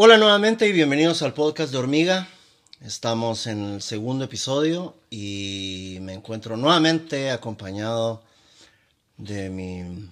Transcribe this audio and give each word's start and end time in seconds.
Hola 0.00 0.16
nuevamente 0.16 0.68
y 0.68 0.70
bienvenidos 0.70 1.22
al 1.22 1.34
podcast 1.34 1.72
de 1.72 1.78
Hormiga. 1.78 2.28
Estamos 2.80 3.48
en 3.48 3.64
el 3.64 3.82
segundo 3.82 4.26
episodio 4.26 4.94
y 5.10 5.98
me 6.02 6.12
encuentro 6.12 6.56
nuevamente 6.56 7.32
acompañado 7.32 8.22
de 9.16 9.50
mi 9.50 10.08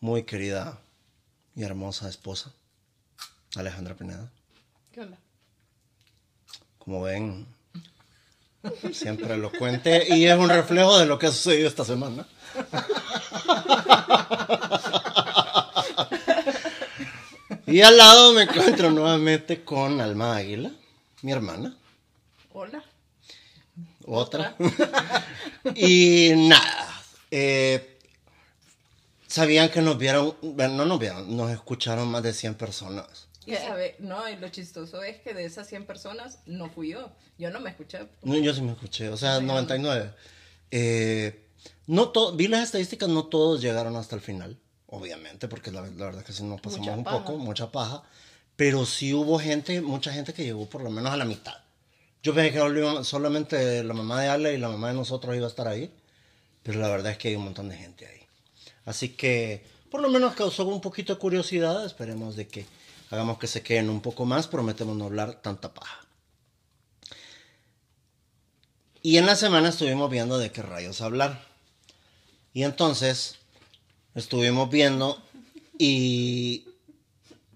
muy 0.00 0.22
querida 0.22 0.78
y 1.54 1.64
hermosa 1.64 2.08
esposa, 2.08 2.50
Alejandra 3.56 3.94
Pineda. 3.94 4.30
¿Qué 4.90 5.02
onda? 5.02 5.18
Como 6.78 7.02
ven, 7.02 7.46
siempre 8.94 9.36
lo 9.36 9.52
cuente 9.52 10.16
y 10.16 10.24
es 10.24 10.38
un 10.38 10.48
reflejo 10.48 10.98
de 10.98 11.04
lo 11.04 11.18
que 11.18 11.26
ha 11.26 11.30
sucedido 11.30 11.68
esta 11.68 11.84
semana. 11.84 12.26
Y 17.72 17.80
al 17.80 17.96
lado 17.96 18.34
me 18.34 18.42
encuentro 18.42 18.90
nuevamente 18.90 19.64
con 19.64 20.00
Alma 20.00 20.36
Águila, 20.36 20.70
mi 21.22 21.32
hermana. 21.32 21.74
Hola. 22.52 22.84
Otra. 24.04 24.56
y 25.74 26.32
nada. 26.36 27.02
eh, 27.30 27.98
sabían 29.26 29.70
que 29.70 29.80
nos 29.80 29.96
vieron, 29.96 30.36
bueno, 30.42 30.74
no 30.74 30.84
nos 30.84 30.98
vieron, 30.98 31.34
nos 31.34 31.50
escucharon 31.50 32.08
más 32.08 32.22
de 32.22 32.34
100 32.34 32.56
personas. 32.56 33.28
Y 33.46 33.54
sabe, 33.54 33.96
no, 34.00 34.28
y 34.28 34.36
lo 34.36 34.48
chistoso 34.50 35.02
es 35.02 35.20
que 35.20 35.32
de 35.34 35.44
esas 35.46 35.66
100 35.66 35.86
personas 35.86 36.40
no 36.46 36.68
fui 36.68 36.90
yo. 36.90 37.10
Yo 37.38 37.50
no 37.50 37.58
me 37.58 37.70
escuché. 37.70 38.06
No, 38.22 38.36
yo 38.36 38.52
sí 38.54 38.60
me 38.60 38.72
escuché, 38.72 39.08
o 39.08 39.16
sea, 39.16 39.38
Sí, 39.38 39.44
99. 39.46 40.12
Eh, 40.70 41.44
no 41.86 42.10
to- 42.10 42.36
vi 42.36 42.48
las 42.48 42.64
estadísticas, 42.64 43.08
no 43.08 43.24
todos 43.24 43.60
llegaron 43.62 43.96
hasta 43.96 44.14
el 44.14 44.20
final, 44.20 44.58
obviamente, 44.92 45.48
porque 45.48 45.70
la, 45.72 45.80
la 45.80 46.06
verdad 46.06 46.22
que 46.22 46.32
sí 46.32 46.42
nos 46.42 46.60
pasamos 46.60 46.86
Mucha 46.86 46.98
un 46.98 47.04
paja. 47.04 47.18
poco, 47.24 47.38
mucha 47.38 47.72
paja. 47.72 48.02
Pero 48.56 48.84
sí 48.84 49.14
hubo 49.14 49.38
gente, 49.38 49.80
mucha 49.80 50.12
gente 50.12 50.34
que 50.34 50.44
llegó 50.44 50.68
por 50.68 50.82
lo 50.82 50.90
menos 50.90 51.12
a 51.12 51.16
la 51.16 51.24
mitad. 51.24 51.54
Yo 52.22 52.34
pensé 52.34 52.52
que 52.52 53.04
solamente 53.04 53.82
la 53.82 53.94
mamá 53.94 54.20
de 54.20 54.28
Ale 54.28 54.54
y 54.54 54.58
la 54.58 54.68
mamá 54.68 54.88
de 54.88 54.94
nosotros 54.94 55.34
iba 55.34 55.46
a 55.46 55.48
estar 55.48 55.66
ahí, 55.66 55.90
pero 56.62 56.78
la 56.78 56.88
verdad 56.88 57.12
es 57.12 57.18
que 57.18 57.28
hay 57.28 57.36
un 57.36 57.44
montón 57.44 57.70
de 57.70 57.76
gente 57.76 58.06
ahí. 58.06 58.20
Así 58.84 59.08
que 59.08 59.64
por 59.90 60.02
lo 60.02 60.10
menos 60.10 60.34
causó 60.34 60.66
un 60.66 60.80
poquito 60.82 61.14
de 61.14 61.18
curiosidad, 61.18 61.84
esperemos 61.86 62.36
de 62.36 62.46
que 62.46 62.66
hagamos 63.10 63.38
que 63.38 63.46
se 63.46 63.62
queden 63.62 63.88
un 63.88 64.02
poco 64.02 64.26
más, 64.26 64.46
prometemos 64.46 64.94
no 64.96 65.06
hablar 65.06 65.40
tanta 65.40 65.72
paja. 65.72 66.00
Y 69.02 69.16
en 69.16 69.26
la 69.26 69.36
semana 69.36 69.70
estuvimos 69.70 70.10
viendo 70.10 70.38
de 70.38 70.52
qué 70.52 70.62
rayos 70.62 71.00
hablar. 71.00 71.44
Y 72.52 72.62
entonces 72.64 73.38
estuvimos 74.14 74.70
viendo 74.70 75.22
y, 75.78 76.66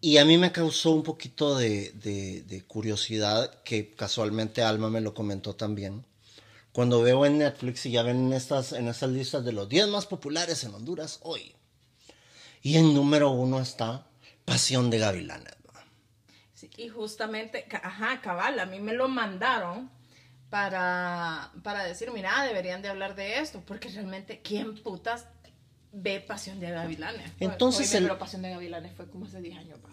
y 0.00 0.18
a 0.18 0.24
mí 0.24 0.38
me 0.38 0.52
causó 0.52 0.90
un 0.92 1.02
poquito 1.02 1.56
de, 1.56 1.90
de- 1.92 2.62
curiosidad 2.64 3.62
que 3.62 3.94
casualmente 3.94 4.62
Alma 4.62 4.90
me 4.90 5.00
lo 5.00 5.14
comentó 5.14 5.54
también. 5.54 6.04
Cuando 6.72 7.00
veo 7.02 7.24
en 7.24 7.38
Netflix 7.38 7.86
y 7.86 7.92
ya 7.92 8.02
ven 8.02 8.26
en 8.26 8.32
estas, 8.34 8.72
en 8.72 8.88
estas 8.88 9.10
listas 9.10 9.44
de 9.44 9.52
los 9.52 9.68
10 9.68 9.88
más 9.88 10.06
populares 10.06 10.62
en 10.64 10.74
Honduras 10.74 11.20
hoy. 11.22 11.54
Y 12.62 12.76
en 12.76 12.92
número 12.94 13.30
uno 13.30 13.60
está 13.60 14.06
Pasión 14.44 14.90
de 14.90 14.98
Gavilanes. 14.98 15.54
y 16.76 16.88
justamente, 16.88 17.66
ajá, 17.82 18.20
cabal, 18.20 18.58
a 18.58 18.66
mí 18.66 18.80
me 18.80 18.92
lo 18.92 19.08
mandaron 19.08 19.90
para, 20.50 21.52
para 21.62 21.84
decir, 21.84 22.10
mira, 22.12 22.44
deberían 22.44 22.82
de 22.82 22.88
hablar 22.88 23.14
de 23.14 23.38
esto, 23.40 23.62
porque 23.66 23.88
realmente, 23.88 24.40
¿quién 24.42 24.74
putas 24.82 25.26
ve 25.98 26.20
Pasión 26.20 26.60
de 26.60 26.70
Gavilanes? 26.70 27.32
Entonces 27.40 27.88
Oye, 27.90 27.98
el- 27.98 28.04
pero 28.04 28.18
Pasión 28.18 28.42
de 28.42 28.50
Gavilanes 28.50 28.92
fue 28.96 29.06
como 29.08 29.26
hace 29.26 29.40
10 29.40 29.56
años. 29.58 29.78
pa. 29.80 29.88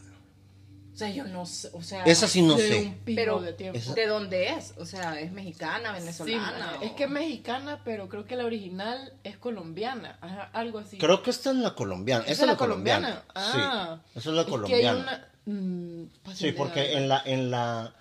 O 0.94 0.96
sea, 0.96 1.10
yo 1.10 1.24
no 1.24 1.48
sé, 1.48 1.70
o 1.74 1.82
sea, 1.82 2.04
Esa 2.04 2.28
sí 2.28 2.44
no 2.44 2.54
De 2.54 2.68
sé. 2.68 2.94
pero 3.04 3.42
de 3.42 3.54
tiempo. 3.54 3.80
Esa- 3.80 3.96
¿de 3.96 4.06
dónde 4.06 4.50
es? 4.50 4.76
O 4.78 4.86
sea, 4.86 5.20
¿es 5.20 5.32
mexicana, 5.32 5.90
Sí, 5.96 6.02
venezolana? 6.02 6.78
es 6.84 6.92
o- 6.92 6.96
que 6.96 7.06
es 7.06 7.10
mexicana, 7.10 7.82
pero 7.84 8.10
creo 8.10 8.26
que 8.26 8.36
la 8.36 8.46
original 8.46 9.12
es 9.24 9.36
colombiana. 9.38 10.20
Ajá, 10.22 10.52
algo 10.54 10.78
así. 10.78 11.00
Creo 11.00 11.24
que 11.24 11.32
esta 11.32 11.50
es 11.50 11.56
la 11.56 11.74
colombiana. 11.74 12.24
¿Esa 12.26 12.32
Esta 12.34 12.44
es 12.46 12.52
la 12.52 12.58
colombiana. 12.58 13.24
Ah. 13.34 14.00
Sí, 14.14 14.20
esa 14.20 14.30
es 14.30 14.36
la 14.36 14.42
Es 14.42 14.46
que 14.48 14.52
hay 14.54 14.60
colombiana. 14.60 15.28
una, 15.48 15.58
mm, 15.58 16.10
Sí, 16.36 16.52
porque 16.52 16.94
en 16.94 17.10
la, 17.10 17.24
en 17.26 17.50
la, 17.50 17.96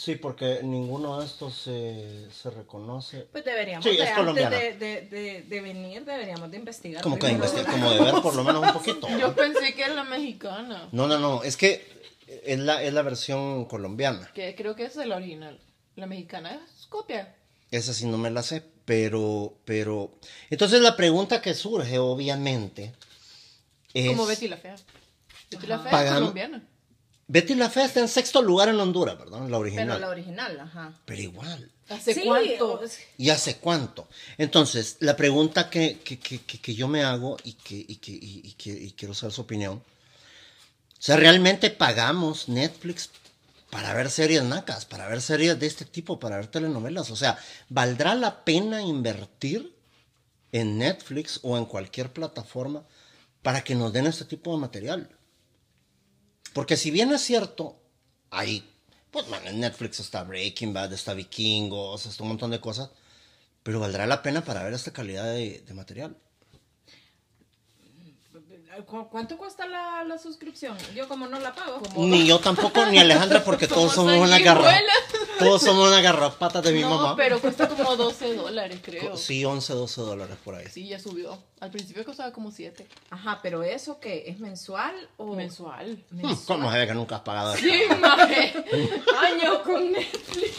sí, 0.00 0.16
porque 0.16 0.60
ninguno 0.62 1.20
de 1.20 1.26
estos 1.26 1.54
se, 1.54 2.30
se 2.30 2.50
reconoce. 2.50 3.28
Pues 3.32 3.44
deberíamos, 3.44 3.84
Sí, 3.84 3.96
de, 3.96 4.02
es 4.04 4.10
antes 4.10 4.50
de, 4.50 4.72
de, 4.74 5.00
de, 5.02 5.42
de 5.42 5.60
venir, 5.60 6.04
deberíamos 6.04 6.50
de 6.50 6.56
investigar. 6.56 7.02
Como 7.02 7.18
que 7.18 7.28
investigar, 7.28 7.70
como 7.70 7.90
de 7.90 8.00
ver 8.00 8.14
por 8.22 8.34
lo 8.34 8.44
menos 8.44 8.62
un 8.62 8.72
poquito. 8.82 9.08
Yo 9.18 9.34
pensé 9.34 9.74
que 9.74 9.82
era 9.82 9.94
la 9.94 10.04
mexicana. 10.04 10.88
No, 10.92 11.06
no, 11.06 11.18
no, 11.18 11.42
es 11.42 11.56
que 11.56 11.86
es 12.44 12.58
la, 12.58 12.82
es 12.82 12.92
la 12.94 13.02
versión 13.02 13.66
colombiana. 13.66 14.30
Que 14.34 14.54
creo 14.54 14.74
que 14.74 14.84
es 14.84 14.96
la 14.96 15.16
original. 15.16 15.60
La 15.96 16.06
mexicana 16.06 16.60
es 16.64 16.86
copia. 16.86 17.36
Esa 17.70 17.92
sí 17.92 18.06
no 18.06 18.16
me 18.18 18.30
la 18.30 18.42
sé, 18.42 18.64
pero, 18.84 19.54
pero, 19.64 20.12
entonces 20.48 20.80
la 20.80 20.96
pregunta 20.96 21.40
que 21.40 21.54
surge, 21.54 21.98
obviamente, 21.98 22.92
es, 23.94 24.08
Como 24.08 24.26
Betty 24.26 24.48
la 24.48 24.56
Fea. 24.56 24.76
Betty 25.50 25.66
la 25.66 25.78
Fea 25.78 25.90
Pagan- 25.92 26.06
es 26.14 26.18
colombiana. 26.20 26.62
Betty 27.32 27.54
la 27.54 27.70
Fea 27.70 27.84
está 27.84 28.00
en 28.00 28.08
sexto 28.08 28.42
lugar 28.42 28.68
en 28.70 28.80
Honduras, 28.80 29.16
¿verdad? 29.16 29.48
La 29.48 29.56
original. 29.58 29.86
Pero 29.86 29.98
la 30.00 30.08
original, 30.08 30.58
ajá. 30.60 30.98
pero 31.04 31.20
igual. 31.22 31.70
¿Hace 31.88 32.14
Sí, 32.14 32.22
cuánto? 32.24 32.80
¿Y 33.18 33.30
hace 33.30 33.56
cuánto? 33.58 34.08
Entonces, 34.36 34.96
la 34.98 35.14
pregunta 35.16 35.70
que, 35.70 36.00
que, 36.00 36.18
que, 36.18 36.40
que- 36.42 36.60
que 36.60 36.74
yo 36.74 36.88
me 36.88 37.04
hago 37.04 37.36
y 37.44 37.52
que, 37.52 37.76
y, 37.86 37.96
que, 37.96 38.10
y, 38.10 38.40
y 38.44 38.52
que- 38.54 38.70
y 38.72 38.90
quiero 38.92 39.14
saber 39.14 39.32
su 39.32 39.42
opinión. 39.42 39.74
O 39.74 39.82
sea, 41.02 41.16
¿realmente 41.16 41.70
pagamos 41.70 42.48
Netflix 42.48 43.10
para 43.70 43.94
ver 43.94 44.10
series 44.10 44.42
nacas, 44.42 44.84
para 44.84 45.06
ver 45.06 45.22
series 45.22 45.58
de 45.60 45.66
este 45.68 45.84
tipo, 45.84 46.18
para 46.18 46.36
ver 46.36 46.48
telenovelas? 46.48 47.10
O 47.12 47.16
sea, 47.16 47.38
¿valdrá 47.68 48.16
la 48.16 48.44
pena 48.44 48.82
invertir 48.82 49.72
en 50.50 50.78
Netflix 50.78 51.38
o 51.44 51.56
en 51.56 51.64
cualquier 51.64 52.12
plataforma 52.12 52.84
para 53.42 53.62
que 53.62 53.76
nos 53.76 53.92
den 53.92 54.08
este 54.08 54.24
tipo 54.24 54.52
de 54.52 54.58
material? 54.60 55.16
Porque 56.52 56.76
si 56.76 56.90
bien 56.90 57.12
es 57.12 57.22
cierto, 57.22 57.80
hay, 58.30 58.68
pues 59.10 59.28
man, 59.28 59.46
en 59.46 59.60
Netflix 59.60 60.00
está 60.00 60.24
Breaking 60.24 60.72
Bad, 60.72 60.92
está 60.92 61.14
Vikingos, 61.14 62.06
está 62.06 62.22
un 62.22 62.30
montón 62.30 62.50
de 62.50 62.60
cosas, 62.60 62.90
pero 63.62 63.80
valdrá 63.80 64.06
la 64.06 64.22
pena 64.22 64.44
para 64.44 64.62
ver 64.62 64.72
esta 64.72 64.92
calidad 64.92 65.24
de 65.24 65.74
material. 65.74 66.16
¿Cu- 68.86 69.08
¿Cuánto 69.10 69.36
cuesta 69.36 69.66
la, 69.66 70.04
la 70.04 70.16
suscripción? 70.18 70.76
Yo 70.94 71.08
como 71.08 71.26
no 71.26 71.38
la 71.40 71.52
pago. 71.54 71.80
Ni 71.96 72.26
yo 72.26 72.38
tampoco, 72.38 72.86
ni 72.86 72.98
Alejandra, 72.98 73.42
porque 73.44 73.66
todos 73.68 73.92
somos 73.92 74.12
Somos 74.14 74.28
una 74.28 74.38
garra. 74.38 74.80
Todos 75.38 75.62
somos 75.62 75.88
una 75.88 76.00
garrapata 76.00 76.60
de 76.62 76.72
mi 76.72 76.82
no, 76.82 76.90
mamá. 76.90 77.16
pero 77.16 77.40
cuesta 77.40 77.68
como 77.68 77.96
12 77.96 78.34
dólares, 78.34 78.78
creo. 78.82 79.16
Sí, 79.16 79.44
11, 79.44 79.72
12 79.74 80.00
dólares 80.02 80.36
por 80.44 80.54
ahí. 80.54 80.66
Sí, 80.70 80.86
ya 80.88 80.98
subió. 81.00 81.38
Al 81.60 81.70
principio 81.70 82.04
costaba 82.04 82.32
como 82.32 82.50
7. 82.52 82.86
Ajá, 83.10 83.40
pero 83.42 83.62
¿eso 83.62 83.98
qué? 84.00 84.24
¿Es 84.28 84.38
mensual 84.38 84.94
o...? 85.16 85.34
Mensual. 85.34 86.02
¿Cómo 86.46 86.70
se 86.70 86.78
ve 86.78 86.86
que 86.86 86.94
nunca 86.94 87.16
has 87.16 87.22
pagado? 87.22 87.56
Sí, 87.56 87.82
maje. 88.00 88.52
Años 89.20 89.58
con 89.64 89.92
Netflix. 89.92 90.58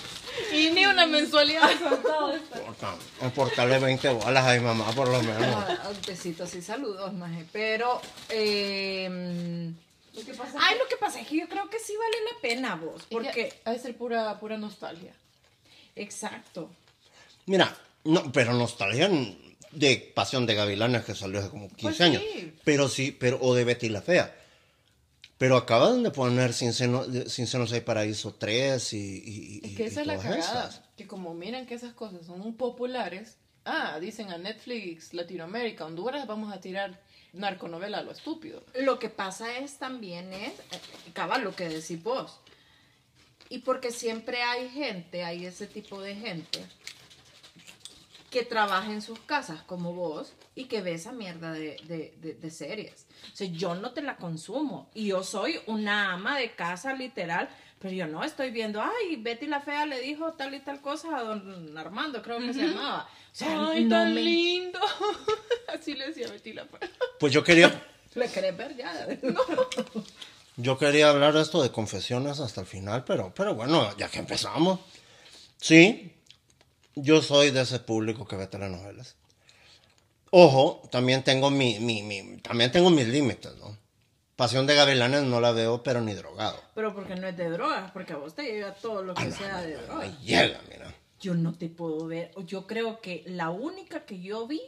Y 0.53 0.69
ni 0.71 0.85
una 0.85 1.05
mensualidad. 1.05 1.69
Importarle 3.21 3.79
20 3.79 4.09
bolas 4.09 4.45
a 4.45 4.53
mi 4.53 4.59
mamá, 4.59 4.91
por 4.91 5.07
lo 5.07 5.21
menos. 5.21 5.45
Ah, 5.67 5.91
besitos 6.07 6.53
y 6.55 6.61
saludos, 6.61 7.13
maje. 7.13 7.45
Pero... 7.51 8.01
Eh... 8.29 9.71
Lo 10.13 10.25
que 10.25 10.33
pasa 10.33 10.57
Ay, 10.59 10.77
lo 10.77 10.85
que 10.89 10.97
pasa 10.97 11.21
es 11.21 11.27
que 11.27 11.37
yo 11.37 11.47
creo 11.47 11.69
que 11.69 11.79
sí 11.79 11.93
vale 11.95 12.17
la 12.33 12.41
pena 12.41 12.75
vos. 12.75 13.03
porque 13.09 13.53
de 13.65 13.79
ser 13.79 13.95
pura, 13.95 14.37
pura 14.41 14.57
nostalgia. 14.57 15.13
Exacto. 15.95 16.69
Mira, 17.45 17.73
no, 18.03 18.29
pero 18.31 18.51
nostalgia 18.53 19.09
de 19.71 20.11
Pasión 20.13 20.45
de 20.45 20.55
Gavilanes 20.55 21.05
que 21.05 21.15
salió 21.15 21.39
hace 21.39 21.49
como 21.49 21.69
15 21.69 21.81
Pues 21.81 22.01
años. 22.01 22.21
sí. 22.33 22.53
Pero 22.65 22.89
sí, 22.89 23.15
pero, 23.17 23.39
o 23.41 23.55
de 23.55 23.63
Betty 23.63 23.87
la 23.87 24.01
Fea. 24.01 24.35
Pero 25.41 25.57
acaban 25.57 26.03
de 26.03 26.11
poner 26.11 26.53
Sin, 26.53 26.71
Seno, 26.71 27.03
Sin 27.25 27.47
Senos 27.47 27.71
hay 27.71 27.81
Paraíso 27.81 28.35
3 28.35 28.93
y, 28.93 28.97
y, 29.25 29.61
Es 29.63 29.75
que 29.75 29.83
y 29.83 29.85
esa 29.87 30.01
es 30.01 30.05
la 30.05 30.17
cagada. 30.17 30.37
esas. 30.37 30.81
Que 30.95 31.07
como 31.07 31.33
miran 31.33 31.65
que 31.65 31.73
esas 31.73 31.93
cosas 31.95 32.27
son 32.27 32.41
muy 32.41 32.51
populares, 32.51 33.37
ah, 33.65 33.97
dicen 33.99 34.29
a 34.29 34.37
Netflix, 34.37 35.15
Latinoamérica, 35.15 35.87
Honduras, 35.87 36.27
vamos 36.27 36.53
a 36.53 36.61
tirar 36.61 37.01
narconovela 37.33 37.97
a 37.97 38.03
lo 38.03 38.11
estúpido. 38.11 38.63
Lo 38.75 38.99
que 38.99 39.09
pasa 39.09 39.57
es 39.57 39.79
también 39.79 40.31
es, 40.31 40.53
eh, 40.53 40.79
cabal, 41.11 41.43
lo 41.43 41.55
que 41.55 41.69
decís 41.69 42.03
vos. 42.03 42.39
Y 43.49 43.57
porque 43.57 43.89
siempre 43.89 44.43
hay 44.43 44.69
gente, 44.69 45.23
hay 45.23 45.47
ese 45.47 45.65
tipo 45.65 46.03
de 46.03 46.13
gente 46.17 46.59
que 48.31 48.43
trabaja 48.43 48.91
en 48.91 49.01
sus 49.03 49.19
casas 49.19 49.61
como 49.63 49.93
vos 49.93 50.33
y 50.55 50.65
que 50.65 50.81
ve 50.81 50.93
esa 50.93 51.11
mierda 51.11 51.51
de, 51.51 51.77
de- 51.83 52.15
de- 52.21 52.33
de 52.33 52.49
series. 52.49 53.05
O 53.31 53.35
sea, 53.35 53.47
yo 53.47 53.75
no 53.75 53.91
te 53.91 54.01
la 54.01 54.15
consumo 54.17 54.89
y 54.95 55.07
yo 55.07 55.23
soy 55.23 55.59
una 55.67 56.13
ama 56.13 56.37
de 56.39 56.55
casa 56.55 56.93
literal, 56.93 57.49
pero 57.79 57.93
yo 57.93 58.07
no 58.07 58.23
estoy 58.23 58.49
viendo, 58.51 58.81
ay, 58.81 59.17
Betty 59.17 59.47
la 59.47 59.59
Fea 59.61 59.85
le 59.85 59.99
dijo 59.99 60.33
tal 60.33 60.53
y 60.55 60.59
tal 60.61 60.81
cosa 60.81 61.15
a 61.17 61.23
don 61.23 61.77
Armando, 61.77 62.21
creo 62.23 62.39
que 62.39 62.53
se 62.53 62.67
llamaba. 62.67 63.03
O 63.31 63.35
sea, 63.35 63.69
Ay, 63.69 63.83
no 63.83 63.89
tan 63.89 64.13
me- 64.13 64.21
lindo. 64.21 64.79
Así 65.67 65.93
le 65.93 66.07
decía 66.07 66.27
Betty 66.29 66.53
la 66.53 66.65
Fea. 66.65 66.89
Pues 67.19 67.33
yo 67.33 67.43
quería, 67.43 67.85
¿Le 68.15 68.27
querés 68.29 68.55
ver 68.57 68.75
ya? 68.75 69.07
Yo 70.57 70.77
quería 70.77 71.09
hablar 71.09 71.33
de 71.33 71.41
esto 71.41 71.63
de 71.63 71.71
confesiones 71.71 72.39
hasta 72.39 72.61
el 72.61 72.67
final, 72.67 73.03
pero, 73.05 73.33
pero 73.33 73.55
bueno, 73.55 73.95
ya 73.97 74.09
que 74.09 74.19
empezamos. 74.19 74.79
Sí, 75.57 76.11
yo 77.01 77.21
soy 77.21 77.51
de 77.51 77.61
ese 77.61 77.79
público 77.79 78.27
que 78.27 78.35
ve 78.35 78.47
telenovelas. 78.47 79.15
Ojo, 80.31 80.81
también 80.91 81.23
tengo 81.23 81.49
mi, 81.51 81.79
mi, 81.79 82.01
mi- 82.03 82.37
también 82.37 82.71
tengo 82.71 82.89
mis 82.89 83.07
límites, 83.07 83.55
¿no? 83.57 83.77
Pasión 84.37 84.65
de 84.65 84.75
Gavilanes 84.75 85.23
no 85.23 85.41
la 85.41 85.51
veo, 85.51 85.83
pero 85.83 86.01
ni 86.01 86.13
drogado. 86.13 86.57
Pero 86.73 86.95
porque 86.95 87.15
no 87.15 87.27
es 87.27 87.35
de 87.37 87.49
drogas, 87.49 87.91
porque 87.91 88.13
a 88.13 88.17
vos 88.17 88.33
te 88.33 88.43
llega 88.43 88.73
todo 88.73 89.03
lo 89.03 89.13
que 89.13 89.31
sea 89.31 89.61
de 89.61 89.75
drogas. 89.75 90.03
Ahí 90.03 90.17
llega, 90.23 90.61
mira. 90.69 90.95
Yo 91.19 91.35
no 91.35 91.53
te 91.53 91.67
puedo 91.69 92.07
ver. 92.07 92.31
Yo 92.45 92.65
creo 92.65 93.01
que 93.01 93.23
la 93.27 93.49
única 93.51 94.05
que 94.05 94.19
yo 94.21 94.47
vi 94.47 94.61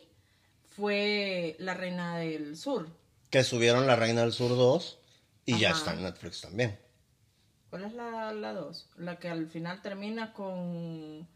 fue 0.76 1.56
La 1.60 1.74
Reina 1.74 2.18
del 2.18 2.58
Sur. 2.58 2.88
Que 3.30 3.44
subieron 3.44 3.88
La 3.88 3.96
Reina 3.96 4.22
del 4.22 4.34
Sur 4.34 4.50
2 4.50 5.00
y 5.46 5.58
ya 5.58 5.72
está 5.72 5.94
en 5.94 6.04
Netflix 6.04 6.42
también. 6.42 6.78
¿Cuál 7.70 7.86
es 7.86 7.94
la, 7.94 8.32
la 8.34 8.54
dos? 8.54 8.88
La 8.98 9.18
que 9.18 9.30
al 9.30 9.48
final 9.50 9.82
termina 9.82 10.34
con 10.34 11.28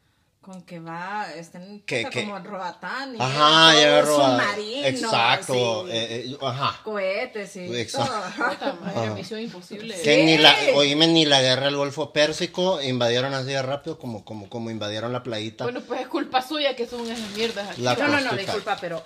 con 0.47 0.61
que 0.61 0.79
va 0.79 1.27
está 1.35 1.61
en 1.61 1.81
Que- 1.81 2.09
como 2.09 2.37
en 2.37 2.45
Roatán 2.45 3.15
y 3.15 3.17
Ajá, 3.21 3.73
todo 3.73 3.81
ya 3.81 4.05
submarino, 4.05 4.87
Exacto. 4.87 5.87
eh, 5.89 6.25
eh, 6.31 6.37
ajá. 6.41 6.79
cohetes 6.85 7.53
y 7.57 7.75
Exacto. 7.77 8.13
todo. 8.13 8.47
Puta 8.49 8.73
madre, 8.81 9.09
misión 9.09 9.41
imposible. 9.41 9.93
Que 10.01 10.23
ni 10.23 10.37
la, 10.37 10.55
oíme, 10.75 11.05
ni 11.07 11.25
la 11.25 11.41
guerra 11.41 11.65
del 11.65 11.75
Golfo 11.75 12.13
Pérsico 12.13 12.81
invadieron 12.81 13.33
así 13.33 13.47
de 13.49 13.61
rápido 13.61 13.99
como, 13.99 14.23
como, 14.23 14.47
como 14.49 14.71
invadieron 14.71 15.11
la 15.11 15.21
playita. 15.21 15.65
Bueno, 15.65 15.81
pues 15.81 15.99
es 15.99 16.07
culpa 16.07 16.41
suya 16.41 16.77
que 16.77 16.87
son 16.87 17.01
esas 17.11 17.29
mierdas 17.31 17.69
aquí. 17.71 17.81
La 17.81 17.95
No, 17.95 18.07
no, 18.07 18.21
no, 18.21 18.31
disculpa, 18.37 18.77
pero 18.79 19.03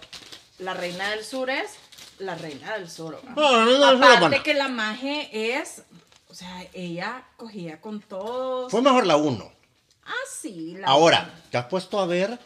la 0.60 0.76
Reina 0.76 1.10
del 1.10 1.26
Sur 1.26 1.50
es 1.50 1.72
la 2.20 2.36
Reina 2.36 2.78
del 2.78 2.88
Sur. 2.88 3.20
Aparte 3.36 4.44
que 4.44 4.54
la 4.54 4.68
maje 4.68 5.58
es, 5.58 5.82
o 6.30 6.36
sea, 6.36 6.68
ella 6.74 7.24
cogía 7.36 7.82
con 7.82 8.00
todos. 8.00 8.70
Fue 8.72 8.84
mejor 8.84 9.08
la 9.08 9.16
1. 9.18 9.60
Ah, 10.12 10.26
sí. 10.30 10.76
La 10.78 10.88
Ahora, 10.88 11.34
¿te 11.50 11.58
has 11.58 11.66
puesto 11.66 12.00
a 12.00 12.06
ver 12.06 12.38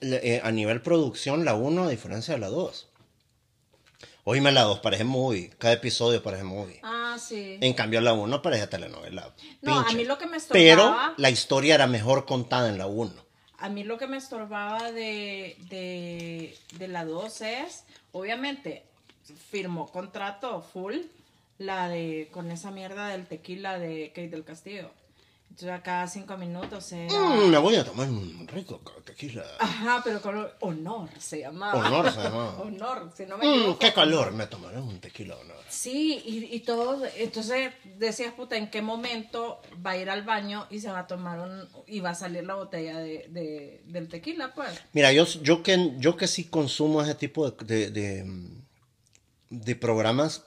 eh, 0.00 0.40
a 0.42 0.50
nivel 0.50 0.80
producción 0.82 1.44
la 1.44 1.54
1 1.54 1.84
a 1.84 1.88
diferencia 1.88 2.34
de 2.34 2.40
la 2.40 2.48
2? 2.48 2.88
Oíme 4.24 4.50
la 4.50 4.62
2 4.62 4.80
parece 4.80 5.04
movie, 5.04 5.50
cada 5.58 5.74
episodio 5.74 6.20
parece 6.22 6.42
movie. 6.42 6.80
Ah, 6.82 7.16
sí. 7.20 7.58
En 7.60 7.74
cambio 7.74 8.00
la 8.00 8.12
1 8.12 8.42
parece 8.42 8.66
telenovela. 8.66 9.32
No, 9.62 9.78
a 9.78 9.92
mí 9.92 10.04
lo 10.04 10.18
que 10.18 10.26
me 10.26 10.38
Pero 10.50 10.82
estorbaba- 10.82 11.14
la 11.16 11.30
historia 11.30 11.74
era 11.76 11.86
mejor 11.86 12.26
contada 12.26 12.68
en 12.68 12.78
la 12.78 12.86
1. 12.88 13.12
A 13.58 13.68
mí 13.68 13.84
lo 13.84 13.98
que 13.98 14.06
me 14.08 14.16
estorbaba 14.16 14.90
de, 14.90 15.56
de, 15.70 16.58
de 16.78 16.88
la 16.88 17.04
2 17.04 17.40
es, 17.42 17.84
obviamente, 18.12 18.84
firmó 19.50 19.90
contrato 19.92 20.60
full, 20.60 20.96
la 21.58 21.88
de, 21.88 22.28
con 22.32 22.50
esa 22.50 22.70
mierda 22.70 23.08
del 23.08 23.26
tequila 23.26 23.78
de 23.78 24.08
Kate 24.08 24.28
del 24.28 24.44
Castillo. 24.44 24.90
Entonces 25.56 25.80
a 25.80 25.82
cada 25.82 26.06
cinco 26.06 26.36
minutos 26.36 26.92
era... 26.92 27.18
Mm, 27.18 27.48
me 27.48 27.56
voy 27.56 27.76
a 27.76 27.82
tomar 27.84 28.06
un 28.10 28.46
rico 28.46 28.78
tequila. 29.06 29.42
Ajá, 29.58 30.02
pero 30.04 30.20
con 30.20 30.46
honor 30.60 31.08
se 31.18 31.40
llamaba. 31.40 31.78
Honor 31.78 32.10
se 32.12 32.18
llamaba. 32.24 32.58
honor, 32.60 33.10
si 33.16 33.24
no 33.24 33.38
me 33.38 33.46
Mm, 33.46 33.50
equivoco. 33.60 33.78
qué 33.78 33.92
calor, 33.94 34.32
me 34.34 34.46
tomaré 34.48 34.78
un 34.78 35.00
tequila 35.00 35.34
honor. 35.36 35.56
Sí, 35.70 36.20
y, 36.26 36.54
y 36.54 36.60
todo, 36.60 37.02
entonces 37.16 37.72
decías, 37.96 38.34
puta, 38.34 38.58
¿en 38.58 38.68
qué 38.68 38.82
momento 38.82 39.62
va 39.84 39.92
a 39.92 39.96
ir 39.96 40.10
al 40.10 40.24
baño 40.24 40.66
y 40.68 40.78
se 40.80 40.90
va 40.90 40.98
a 40.98 41.06
tomar 41.06 41.38
un, 41.40 41.66
y 41.86 42.00
va 42.00 42.10
a 42.10 42.14
salir 42.14 42.44
la 42.44 42.56
botella 42.56 42.98
de, 42.98 43.26
de- 43.30 43.80
del 43.86 44.08
tequila, 44.08 44.52
pues? 44.54 44.68
Mira, 44.92 45.10
yo, 45.14 45.24
yo, 45.24 45.62
que, 45.62 45.94
yo 45.96 46.18
que 46.18 46.26
sí 46.26 46.44
consumo 46.44 47.00
ese 47.00 47.14
tipo 47.14 47.50
de, 47.50 47.64
de, 47.64 47.90
de, 47.90 48.50
de 49.48 49.74
programas, 49.76 50.44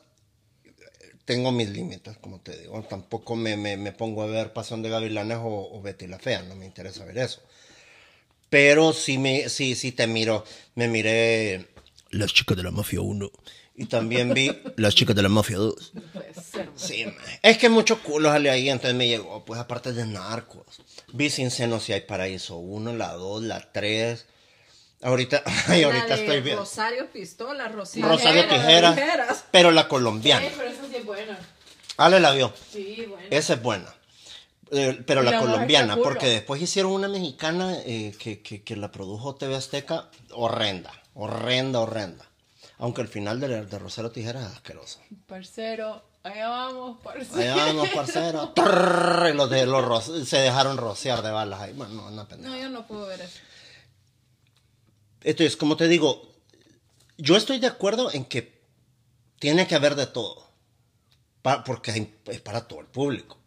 tengo 1.29 1.51
mis 1.51 1.69
límites, 1.69 2.17
como 2.17 2.39
te 2.41 2.57
digo. 2.57 2.81
Tampoco 2.89 3.35
me, 3.35 3.55
me, 3.55 3.77
me 3.77 3.91
pongo 3.91 4.23
a 4.23 4.25
ver 4.25 4.51
Pasión 4.51 4.81
de 4.81 4.89
Gavilanes 4.89 5.37
o, 5.37 5.69
o 5.71 5.79
Betty 5.79 6.07
la 6.07 6.17
Fea, 6.17 6.41
no 6.41 6.55
me 6.55 6.65
interesa 6.65 7.05
ver 7.05 7.19
eso. 7.19 7.39
Pero 8.49 8.93
sí, 8.93 9.19
me, 9.19 9.47
sí, 9.47 9.75
sí 9.75 9.91
te 9.91 10.07
miro, 10.07 10.43
me 10.73 10.87
miré 10.87 11.67
Las 12.09 12.33
chicas 12.33 12.57
de 12.57 12.63
la 12.63 12.71
Mafia 12.71 13.01
1 13.01 13.29
y 13.75 13.85
también 13.85 14.33
vi 14.33 14.51
Las 14.77 14.95
chicas 14.95 15.15
de 15.15 15.21
la 15.21 15.29
Mafia 15.29 15.57
2. 15.57 15.91
No 15.93 16.01
puede 16.01 16.33
ser. 16.33 16.65
man. 16.65 16.73
Sí, 16.75 17.05
es 17.43 17.57
que 17.59 17.69
mucho 17.69 18.01
culo 18.01 18.29
sale 18.29 18.49
ahí, 18.49 18.69
entonces 18.71 18.95
me 18.95 19.07
llegó, 19.07 19.45
pues 19.45 19.59
aparte 19.59 19.93
de 19.93 20.07
narcos. 20.07 20.81
Vi 21.13 21.29
Sin 21.29 21.51
Seno 21.51 21.79
si 21.79 21.93
hay 21.93 22.01
paraíso 22.01 22.57
1, 22.57 22.93
la 22.95 23.13
2, 23.13 23.43
la 23.43 23.71
3. 23.71 24.25
Ahorita, 25.01 25.43
ay, 25.67 25.81
La 25.81 25.87
ahorita 25.87 26.07
de 26.15 26.21
estoy 26.21 26.41
viendo. 26.41 26.63
Rosario 26.63 27.09
Pistola, 27.09 27.69
Rosario, 27.69 28.05
Rosario 28.09 28.47
Tijeras, 28.49 28.95
Tijeras. 28.95 29.45
pero 29.49 29.71
la 29.71 29.87
colombiana. 29.87 30.45
Sí, 30.45 30.53
pero 30.57 30.69
esa 30.69 30.85
sí 30.89 30.95
es 30.97 31.05
buena. 31.05 31.39
Ale 31.99 32.19
la 32.19 32.31
vio. 32.31 32.53
Sí, 32.71 33.05
buena. 33.07 33.27
Esa 33.29 33.53
es 33.53 33.61
buena. 33.61 33.93
Eh, 34.71 35.03
pero 35.05 35.23
la 35.23 35.39
colombiana, 35.39 35.97
porque 35.97 36.27
después 36.27 36.61
hicieron 36.61 36.91
una 36.91 37.07
mexicana 37.07 37.77
eh, 37.85 38.13
que, 38.19 38.41
que, 38.41 38.61
que 38.61 38.75
la 38.75 38.91
produjo 38.91 39.35
TV 39.35 39.55
Azteca, 39.55 40.09
horrenda, 40.31 40.91
horrenda, 41.15 41.79
horrenda. 41.79 42.25
Aunque 42.77 43.01
el 43.01 43.07
final 43.07 43.39
de, 43.39 43.65
de 43.65 43.79
Rosario 43.79 44.11
Tijeras 44.11 44.45
es 44.45 44.53
asqueroso. 44.53 44.99
Parcero, 45.27 46.03
allá 46.23 46.47
vamos, 46.47 47.01
parcero. 47.03 47.41
Allá 47.41 47.55
vamos, 47.55 47.89
parcero. 47.89 48.49
Trrr, 48.55 49.29
y 49.33 49.33
los 49.35 49.49
de, 49.49 49.65
los 49.65 50.05
se 50.05 50.37
dejaron 50.37 50.77
rociar 50.77 51.21
de 51.21 51.31
balas 51.31 51.59
ahí. 51.61 51.73
Bueno, 51.73 52.27
pendeja. 52.27 52.55
No, 52.55 52.61
yo 52.61 52.69
no 52.69 52.87
puedo 52.87 53.07
ver 53.07 53.21
eso. 53.21 53.39
Entonces, 55.23 55.57
como 55.57 55.75
te 55.75 55.87
digo, 55.87 56.21
yo 57.17 57.35
estoy 57.35 57.59
de 57.59 57.67
acuerdo 57.67 58.11
en 58.13 58.23
que 58.23 58.61
tiene 59.39 59.67
que 59.67 59.75
haber 59.75 59.95
de 59.95 60.07
todo. 60.07 60.48
Pa- 61.41 61.63
porque 61.63 62.09
es 62.25 62.41
para 62.41 62.67
todo 62.67 62.79
el 62.81 62.87
público. 62.87 63.37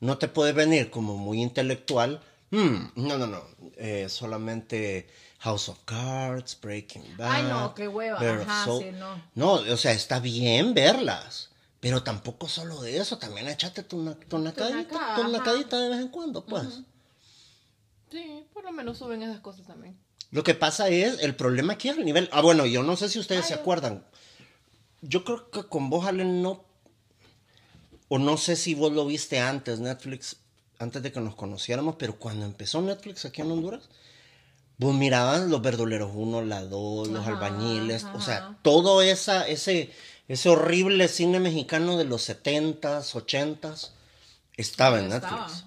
No 0.00 0.18
te 0.18 0.28
puedes 0.28 0.54
venir 0.54 0.90
como 0.90 1.16
muy 1.16 1.40
intelectual. 1.42 2.20
"Hmm, 2.50 2.86
no, 2.96 3.18
no, 3.18 3.26
no. 3.26 3.42
eh, 3.76 4.08
solamente 4.08 5.08
House 5.40 5.68
of 5.68 5.78
Cards, 5.84 6.58
Breaking 6.60 7.16
Bad. 7.16 7.30
Ay, 7.30 7.42
no, 7.44 7.74
qué 7.74 7.88
hueva. 7.88 8.18
Ajá, 8.18 8.64
Soul". 8.64 8.82
sí, 8.84 8.90
no. 8.92 9.22
No, 9.34 9.52
o 9.54 9.76
sea, 9.76 9.92
está 9.92 10.20
bien 10.20 10.74
verlas. 10.74 11.50
Pero 11.80 12.02
tampoco 12.02 12.48
solo 12.48 12.80
de 12.80 12.98
eso. 12.98 13.18
También 13.18 13.48
échate 13.48 13.82
tu, 13.82 14.00
na- 14.02 14.14
tu 14.14 14.38
nacadita, 14.38 15.14
tu 15.14 15.76
de 15.76 15.88
vez 15.88 15.98
en 16.00 16.08
cuando, 16.08 16.44
pues. 16.44 16.80
Sí, 18.10 18.46
por 18.52 18.62
lo 18.64 18.72
menos 18.72 18.98
suben 18.98 19.22
esas 19.22 19.40
cosas 19.40 19.66
también. 19.66 19.98
Lo 20.30 20.44
que 20.44 20.54
pasa 20.54 20.88
es, 20.88 21.18
el 21.20 21.34
problema 21.34 21.72
aquí 21.74 21.88
es 21.88 21.96
el 21.98 22.04
nivel. 22.04 22.28
Ah, 22.32 22.40
bueno, 22.40 22.66
yo 22.66 22.82
no 22.82 22.96
sé 22.96 23.08
si 23.08 23.18
ustedes 23.18 23.46
se 23.46 23.54
acuerdan. 23.54 24.04
Yo 25.00 25.24
creo 25.24 25.50
que 25.50 25.64
con 25.64 25.90
vos, 25.90 26.12
no. 26.12 26.64
O 28.14 28.18
no 28.18 28.36
sé 28.36 28.56
si 28.56 28.74
vos 28.74 28.92
lo 28.92 29.06
viste 29.06 29.40
antes, 29.40 29.80
Netflix, 29.80 30.36
antes 30.78 31.02
de 31.02 31.10
que 31.12 31.20
nos 31.20 31.34
conociéramos, 31.34 31.96
pero 31.98 32.18
cuando 32.18 32.44
empezó 32.44 32.82
Netflix 32.82 33.24
aquí 33.24 33.40
en 33.40 33.50
Honduras, 33.50 33.88
vos 34.76 34.94
mirabas 34.94 35.48
los 35.48 35.62
verduleros 35.62 36.10
1, 36.14 36.42
la 36.42 36.62
2, 36.62 37.08
los 37.08 37.22
Ajá, 37.22 37.30
albañiles, 37.30 38.04
o 38.12 38.20
sea, 38.20 38.58
todo 38.60 39.00
esa, 39.00 39.48
ese, 39.48 39.90
ese 40.28 40.48
horrible 40.50 41.08
cine 41.08 41.40
mexicano 41.40 41.96
de 41.96 42.04
los 42.04 42.28
70s, 42.28 43.14
80s, 43.14 43.92
estaba 44.58 44.98
en 44.98 45.10
Estaba, 45.10 45.48
Netflix. 45.48 45.64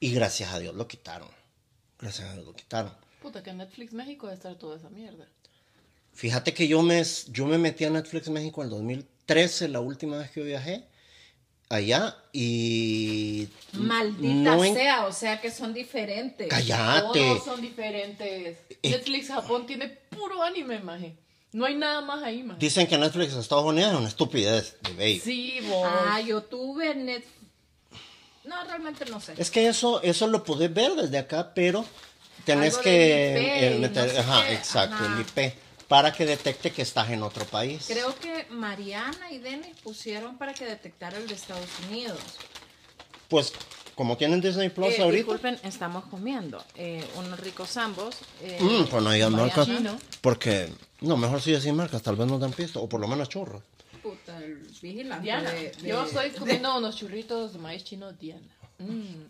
Y 0.00 0.12
gracias 0.12 0.52
a 0.52 0.58
Dios 0.58 0.74
lo 0.74 0.88
quitaron. 0.88 1.28
Gracias 2.00 2.30
a 2.30 2.32
Dios 2.32 2.46
lo 2.46 2.56
quitaron. 2.56 2.92
Puta, 3.22 3.44
que 3.44 3.50
en 3.50 3.58
Netflix 3.58 3.92
México 3.92 4.26
debe 4.26 4.34
estar 4.34 4.56
toda 4.56 4.76
esa 4.76 4.90
mierda. 4.90 5.28
Fíjate 6.14 6.52
que 6.52 6.66
yo 6.66 6.82
me, 6.82 7.00
yo 7.30 7.46
me 7.46 7.58
metí 7.58 7.84
a 7.84 7.90
Netflix 7.90 8.28
México 8.28 8.60
en 8.62 8.64
el 8.64 8.70
2013, 8.70 9.68
la 9.68 9.78
última 9.78 10.18
vez 10.18 10.32
que 10.32 10.42
viajé 10.42 10.92
allá, 11.76 12.16
y... 12.32 13.48
Maldita 13.72 14.56
no 14.56 14.64
en- 14.64 14.74
sea, 14.74 15.06
o 15.06 15.12
sea 15.12 15.40
que 15.40 15.50
son 15.50 15.74
diferentes. 15.74 16.48
Cállate. 16.48 17.18
Todos 17.18 17.44
son 17.44 17.60
diferentes. 17.60 18.58
Netflix 18.82 19.28
Japón 19.28 19.66
tiene 19.66 19.88
puro 19.88 20.42
anime, 20.42 20.80
maje. 20.80 21.16
No 21.52 21.64
hay 21.66 21.74
nada 21.76 22.00
más 22.00 22.22
ahí, 22.22 22.42
maje. 22.42 22.58
Dicen 22.60 22.86
que 22.86 22.98
Netflix 22.98 23.32
en 23.32 23.40
Estados 23.40 23.64
Unidos 23.64 23.92
es 23.92 23.98
una 23.98 24.08
estupidez 24.08 24.76
de 24.82 24.92
baby. 24.94 25.20
Sí, 25.20 25.58
vos. 25.68 25.88
Ah, 25.88 26.20
yo 26.20 26.42
tuve 26.42 26.94
Netflix. 26.94 27.32
No, 28.44 28.62
realmente 28.64 29.04
no 29.06 29.20
sé. 29.20 29.34
Es 29.38 29.50
que 29.50 29.66
eso, 29.68 30.02
eso 30.02 30.26
lo 30.26 30.44
podés 30.44 30.72
ver 30.72 30.92
desde 30.94 31.16
acá, 31.18 31.52
pero 31.54 31.84
tenés 32.44 32.74
Algo 32.74 32.82
que 32.82 32.90
del 32.90 33.42
IP 33.44 33.48
eh, 33.62 33.76
y 33.76 33.80
meter, 33.80 34.06
no 34.06 34.12
sé 34.12 34.18
ajá, 34.18 34.46
qué, 34.46 34.52
exacto, 34.54 34.96
ajá. 34.96 35.14
el 35.14 35.20
IP, 35.20 35.54
para 35.88 36.12
que 36.12 36.24
detecte 36.26 36.70
que 36.72 36.82
estás 36.82 37.10
en 37.10 37.22
otro 37.22 37.44
país. 37.44 37.84
Creo 37.88 38.14
que 38.18 38.46
Mariana 38.50 39.30
y 39.30 39.38
Denis 39.38 39.76
pusieron 39.82 40.38
para 40.38 40.54
que 40.54 40.64
detectara 40.64 41.18
el 41.18 41.26
de 41.28 41.34
Estados 41.34 41.68
Unidos. 41.88 42.18
Pues, 43.28 43.52
como 43.94 44.16
tienen 44.16 44.40
Disney 44.40 44.70
Plus 44.70 44.88
Eh, 44.94 45.02
ahorita, 45.02 45.16
disculpen, 45.18 45.58
estamos 45.62 46.04
comiendo 46.06 46.62
eh, 46.74 47.04
unos 47.16 47.38
ricos 47.40 47.76
ambos. 47.76 48.16
eh, 48.42 48.58
mm, 48.60 48.84
pues 48.86 49.02
no 49.02 49.10
digan 49.10 49.32
marcas, 49.32 49.66
chino. 49.66 49.96
porque, 50.20 50.68
no, 51.00 51.16
mejor 51.16 51.40
sí 51.40 51.58
sin 51.60 51.76
marcas, 51.76 52.02
tal 52.02 52.16
vez 52.16 52.26
no 52.26 52.38
dan 52.38 52.52
pista, 52.52 52.80
o 52.80 52.88
por 52.88 53.00
lo 53.00 53.06
menos 53.08 53.28
churros. 53.28 53.62
puta, 54.02 54.36
el 54.38 54.56
vigilante 54.82 55.22
Diana. 55.24 55.50
de- 55.50 55.70
de- 55.70 55.88
Yo 55.88 56.04
estoy 56.04 56.30
comiendo 56.30 56.76
unos 56.76 56.94
churritos 56.96 57.54
de 57.54 57.58
maíz 57.58 57.84
chino 57.84 58.12
Diana. 58.12 58.46
Mm. 58.78 59.24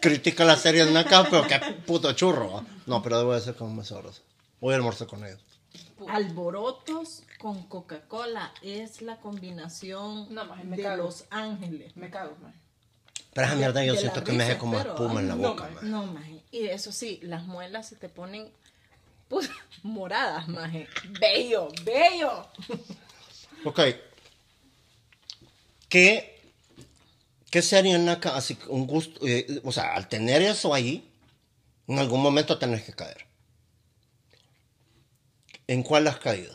Critica 0.00 0.44
la 0.44 0.56
serie 0.56 0.84
de 0.84 0.98
acá, 0.98 1.26
pero 1.30 1.46
qué 1.46 1.58
puto 1.86 2.12
churro. 2.12 2.64
No, 2.86 3.02
pero 3.02 3.18
debo 3.18 3.34
decir 3.34 3.52
que 3.52 3.58
son 3.60 3.76
mesoros. 3.76 4.22
Voy 4.60 4.72
a 4.72 4.76
almorzar 4.76 5.06
con 5.06 5.24
ellos. 5.24 5.40
alborotos 6.08 7.22
con 7.38 7.64
Coca-Cola 7.64 8.52
es 8.62 9.02
la 9.02 9.16
combinación 9.18 10.32
No, 10.34 10.44
maje, 10.44 10.64
me 10.64 10.76
de 10.76 10.82
cago. 10.82 11.04
Los 11.04 11.24
Ángeles. 11.30 11.96
Me 11.96 12.10
cago, 12.10 12.36
man. 12.42 12.54
Pero 13.32 13.46
esa 13.46 13.56
mierda 13.56 13.84
yo 13.84 13.94
de 13.94 13.98
siento 13.98 14.22
que 14.22 14.32
me 14.32 14.44
hace 14.44 14.52
risa, 14.52 14.60
como 14.60 14.78
pero, 14.78 14.94
espuma 14.94 15.20
en 15.20 15.28
la 15.28 15.34
no, 15.34 15.48
boca, 15.48 15.68
man. 15.68 15.90
No, 15.90 16.06
maje. 16.06 16.42
Y 16.50 16.66
eso 16.66 16.92
sí, 16.92 17.18
las 17.22 17.44
muelas 17.46 17.88
se 17.88 17.96
te 17.96 18.08
ponen 18.08 18.50
puta, 19.28 19.48
moradas, 19.82 20.48
maje. 20.48 20.88
Bello, 21.20 21.68
bello. 21.84 22.46
Ok. 23.64 23.80
¿Qué, 25.88 26.33
qué 27.54 27.62
sería 27.62 27.96
Naka? 27.98 28.34
Así 28.34 28.58
un 28.66 28.84
gusto, 28.84 29.24
eh, 29.24 29.60
o 29.62 29.70
sea, 29.70 29.94
al 29.94 30.08
tener 30.08 30.42
eso 30.42 30.74
ahí, 30.74 31.08
en 31.86 32.00
algún 32.00 32.20
momento 32.20 32.58
tenés 32.58 32.82
que 32.82 32.92
caer. 32.92 33.26
¿En 35.68 35.84
cuál 35.84 36.08
has 36.08 36.18
caído? 36.18 36.52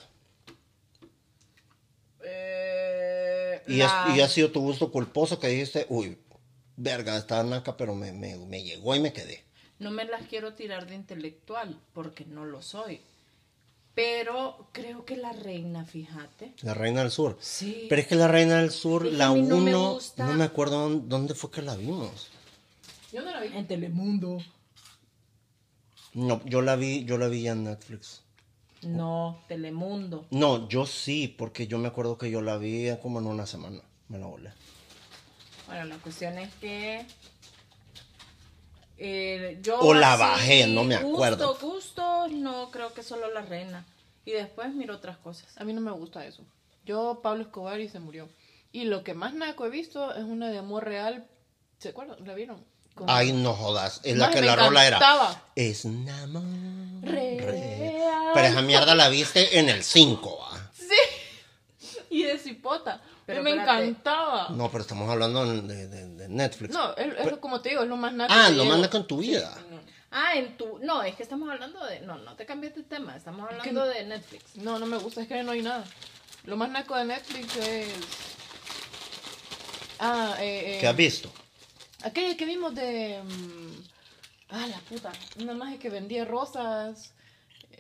Eh, 2.26 3.62
Y, 3.66 3.78
la- 3.78 3.86
es- 3.86 4.16
y 4.18 4.20
ha 4.20 4.28
sido 4.28 4.52
tu 4.52 4.60
gusto 4.60 4.92
culposo 4.92 5.40
que 5.40 5.48
dijiste, 5.48 5.86
uy, 5.88 6.18
verga, 6.76 7.16
estaba 7.16 7.44
Naka, 7.44 7.78
pero 7.78 7.96
me, 7.96 8.12
me, 8.12 8.36
me 8.36 8.62
llegó 8.62 8.94
y 8.94 9.00
me 9.00 9.14
quedé. 9.14 9.46
No 9.80 9.92
me 9.92 10.04
las 10.04 10.28
quiero 10.28 10.54
tirar 10.54 10.86
de 10.86 10.96
intelectual, 10.96 11.80
porque 11.94 12.26
no 12.26 12.44
lo 12.44 12.62
soy. 12.62 13.00
Pero 14.00 14.70
creo 14.72 15.04
que 15.04 15.18
la 15.18 15.34
reina, 15.34 15.84
fíjate. 15.84 16.54
La 16.62 16.74
Reina 16.74 17.02
del 17.02 17.12
Sur. 17.12 17.38
Sí. 17.42 17.86
Pero 17.90 18.02
es 18.02 18.08
que 18.08 18.16
la 18.16 18.30
Reina 18.30 18.62
del 18.62 18.72
Sur, 18.72 19.06
Es 19.06 19.12
la 19.12 19.28
a 19.28 19.34
mí 19.34 19.42
no 19.42 19.58
1, 19.58 19.66
me 19.66 19.72
no, 19.72 19.94
gusta. 19.96 20.26
me 20.26 20.46
acuerdo 20.46 20.80
dónde, 20.80 21.08
dónde 21.10 21.34
fue 21.36 21.52
que 21.52 21.62
la 21.62 21.76
vimos. 21.76 22.30
Yo 23.12 23.22
no 23.22 23.32
la 23.32 23.42
vi. 23.42 23.58
En 23.58 23.68
Telemundo. 23.68 24.38
No, 26.14 26.42
yo 26.46 26.62
la 26.62 26.78
vi, 26.78 27.04
yo 27.04 27.18
la 27.18 27.28
vi 27.28 27.42
ya 27.42 27.52
en 27.52 27.66
Netflix. 27.66 28.22
No, 28.84 29.44
Telemundo. 29.50 30.26
No, 30.32 30.70
yo 30.70 30.86
sí, 30.86 31.28
porque 31.28 31.68
yo 31.68 31.78
me 31.78 31.90
acuerdo 31.90 32.18
que 32.18 32.32
yo 32.32 32.42
la 32.42 32.58
vi 32.58 32.88
como 33.02 33.20
en 33.20 33.26
una 33.28 33.46
semana. 33.46 33.82
Me 34.08 34.18
la 34.18 34.28
volé. 34.28 34.54
Bueno, 35.68 35.84
la 35.84 35.98
cuestión 35.98 36.38
es 36.38 36.54
que 36.56 37.06
eh, 39.00 39.60
yo 39.62 39.80
O 39.80 39.94
la 39.94 40.14
así, 40.14 40.22
bajé, 40.22 40.68
no 40.68 40.84
me 40.84 40.96
acuerdo. 40.96 41.50
Gusto, 41.50 41.68
gusto, 41.68 42.28
no 42.30 42.70
creo 42.72 42.94
que 42.94 43.04
solo 43.04 43.32
la 43.34 43.42
reina. 43.42 43.86
Y 44.26 44.32
después 44.32 44.74
miro 44.74 44.96
otras 44.96 45.18
cosas. 45.18 45.48
A 45.58 45.64
mí 45.64 45.74
no 45.74 45.82
me 45.82 45.92
gusta 45.92 46.26
eso. 46.26 46.44
Yo, 46.86 47.20
Pablo 47.24 47.44
Escobar 47.44 47.80
y 47.80 47.90
se 47.90 48.00
murió. 48.00 48.30
Y 48.72 48.84
lo 48.86 49.04
que 49.04 49.14
más 49.14 49.34
naco 49.34 49.66
he 49.66 49.70
visto 49.70 50.14
es 50.14 50.24
una 50.24 50.50
de 50.50 50.58
amor 50.60 50.86
real. 50.86 51.26
¿Se 51.80 51.90
acuerdan? 51.90 52.18
¿La 52.26 52.34
vieron? 52.36 52.64
Con- 52.94 53.10
Ay, 53.10 53.32
no 53.32 53.54
jodas. 53.54 54.02
Es 54.04 54.18
la 54.18 54.30
que 54.30 54.42
la 54.42 54.56
rola 54.56 54.86
era. 54.86 55.00
Es 55.56 55.86
un 55.86 56.08
amor 56.10 56.44
Real. 57.02 57.40
real. 57.46 58.32
Pero 58.34 58.48
esa 58.48 58.62
mierda 58.62 58.94
la 58.96 59.10
viste 59.10 59.58
en 59.60 59.70
el 59.70 59.84
5, 59.84 60.38
¿va? 60.40 60.72
Sí. 60.74 61.98
Y 62.12 62.24
de 62.24 62.38
cipota. 62.38 63.02
Pero 63.30 63.44
me 63.44 63.50
espérate. 63.52 63.84
encantaba. 63.84 64.50
No, 64.50 64.70
pero 64.72 64.82
estamos 64.82 65.10
hablando 65.10 65.46
de, 65.62 65.88
de- 65.88 66.08
de 66.10 66.30
Netflix. 66.30 66.74
No, 66.74 66.96
es, 66.96 67.14
es 67.18 67.26
lo- 67.32 67.40
como 67.40 67.62
te 67.62 67.70
digo, 67.70 67.84
es 67.84 67.90
lo 67.90 67.98
más 67.98 68.14
naco. 68.14 68.34
ah, 68.36 68.50
lo 68.50 68.64
llevo. 68.64 68.66
manda 68.66 68.90
con 68.90 69.06
tu 69.08 69.18
vida. 69.18 69.56
Ah, 70.12 70.32
en 70.36 70.58
tu... 70.58 70.80
No, 70.80 71.04
es 71.04 71.14
que 71.16 71.22
estamos 71.22 71.48
hablando 71.50 71.86
de... 71.86 72.00
No, 72.02 72.18
no 72.18 72.36
te 72.36 72.46
cambies 72.46 72.76
de 72.76 72.82
tema. 72.84 73.16
Estamos 73.16 73.48
hablando 73.48 73.86
de 73.86 74.04
Netflix. 74.06 74.56
No, 74.56 74.80
no 74.80 74.88
me 74.88 74.98
gusta, 74.98 75.22
es 75.22 75.28
que 75.28 75.44
no 75.44 75.52
hay 75.52 75.62
nada. 75.62 75.84
Lo 76.46 76.58
más 76.58 76.70
naco 76.72 76.96
de 76.96 77.06
Netflix 77.06 77.56
es. 77.58 77.88
Ah, 80.00 80.36
eh. 80.40 80.76
eh 80.76 80.78
¿Qué 80.80 80.88
has 80.88 80.96
visto? 80.96 81.30
Aquella 82.04 82.36
que 82.38 82.46
vimos 82.46 82.74
de. 82.74 83.22
mm, 83.24 83.84
Ah, 84.52 84.66
la 84.68 84.80
puta. 84.80 85.12
Una 85.40 85.54
más 85.54 85.78
que 85.78 85.90
vendía 85.92 86.26
rosas. 86.26 87.12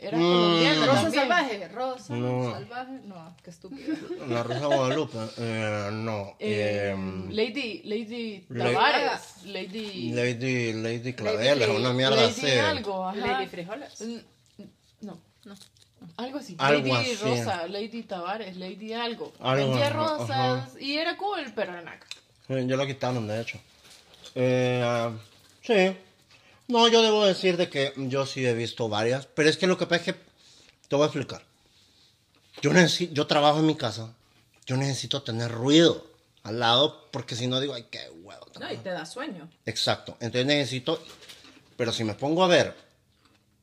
Era 0.01 0.17
Mm. 0.17 0.21
colombiana. 0.21 0.85
Rosa 0.85 1.01
también. 1.01 1.21
salvaje, 1.21 1.67
rosa 1.69 2.15
No. 2.15 2.51
salvaje. 2.53 2.91
No, 3.05 3.35
qué 3.43 3.49
estúpido. 3.49 3.95
La 4.29 4.43
Rosa 4.43 4.65
Guadalupe. 4.65 5.17
Eh, 5.37 5.89
no. 5.91 6.35
Eh, 6.39 6.89
em, 6.93 7.29
Lady, 7.31 7.81
Lady 7.83 8.45
La- 8.49 8.65
Tavares. 8.71 9.43
Lady. 9.45 10.11
Lady, 10.11 10.73
Lady 10.73 11.13
Clavel, 11.13 11.61
es 11.61 11.67
Lady- 11.67 11.79
una 11.81 11.93
mierda 11.93 12.15
Lady 12.15 12.29
así. 12.31 12.49
algo, 12.57 13.07
ajá. 13.07 13.17
Lady 13.17 13.47
Frijoles. 13.47 14.01
No, 15.01 15.17
No. 15.45 15.55
algo 16.17 16.39
así. 16.39 16.55
Algo 16.57 16.93
Lady 16.95 17.11
así. 17.13 17.23
Rosa, 17.23 17.67
Lady 17.67 18.03
Tavares, 18.03 18.55
Lady 18.57 18.93
algo. 18.93 19.33
Algo, 19.39 19.75
rosas 19.89 20.29
ajá. 20.29 20.69
y 20.79 20.97
era 20.97 21.17
cool, 21.17 21.51
pero 21.55 21.73
era 21.73 21.81
naca. 21.81 22.07
Eh, 22.47 22.63
Ya 22.67 22.75
lo 22.77 22.85
quitaron, 22.87 23.27
de 23.27 23.41
hecho. 23.41 23.59
Eh, 24.35 24.81
ah, 24.83 25.11
sí. 25.61 25.95
No, 26.69 26.87
yo 26.87 27.01
debo 27.01 27.25
decir 27.25 27.57
de 27.57 27.67
que 27.67 27.93
yo 27.97 28.27
sí 28.27 28.45
he 28.45 28.53
visto 28.53 28.89
varias, 28.89 29.25
pero 29.25 29.49
es 29.49 29.57
que 29.57 29.65
lo 29.65 29.75
que 29.75 29.87
pasa 29.87 29.95
es 29.95 30.03
que 30.03 30.21
te 30.87 30.95
voy 30.95 31.01
a 31.01 31.07
explicar. 31.07 31.43
Yo 32.61 32.71
necesito, 32.71 33.11
yo 33.15 33.25
trabajo 33.25 33.57
en 33.59 33.65
mi 33.65 33.75
casa, 33.75 34.13
yo 34.67 34.77
necesito 34.77 35.23
tener 35.23 35.51
ruido 35.51 36.05
al 36.43 36.59
lado 36.59 37.09
porque 37.09 37.35
si 37.35 37.47
no 37.47 37.59
digo, 37.59 37.73
ay, 37.73 37.87
qué 37.89 38.07
huevo. 38.21 38.45
No, 38.59 38.71
y 38.71 38.77
te 38.77 38.91
da 38.91 39.07
sueño. 39.07 39.49
Exacto, 39.65 40.15
entonces 40.19 40.45
necesito, 40.45 41.03
pero 41.75 41.91
si 41.91 42.03
me 42.03 42.13
pongo 42.13 42.43
a 42.43 42.47
ver 42.47 42.75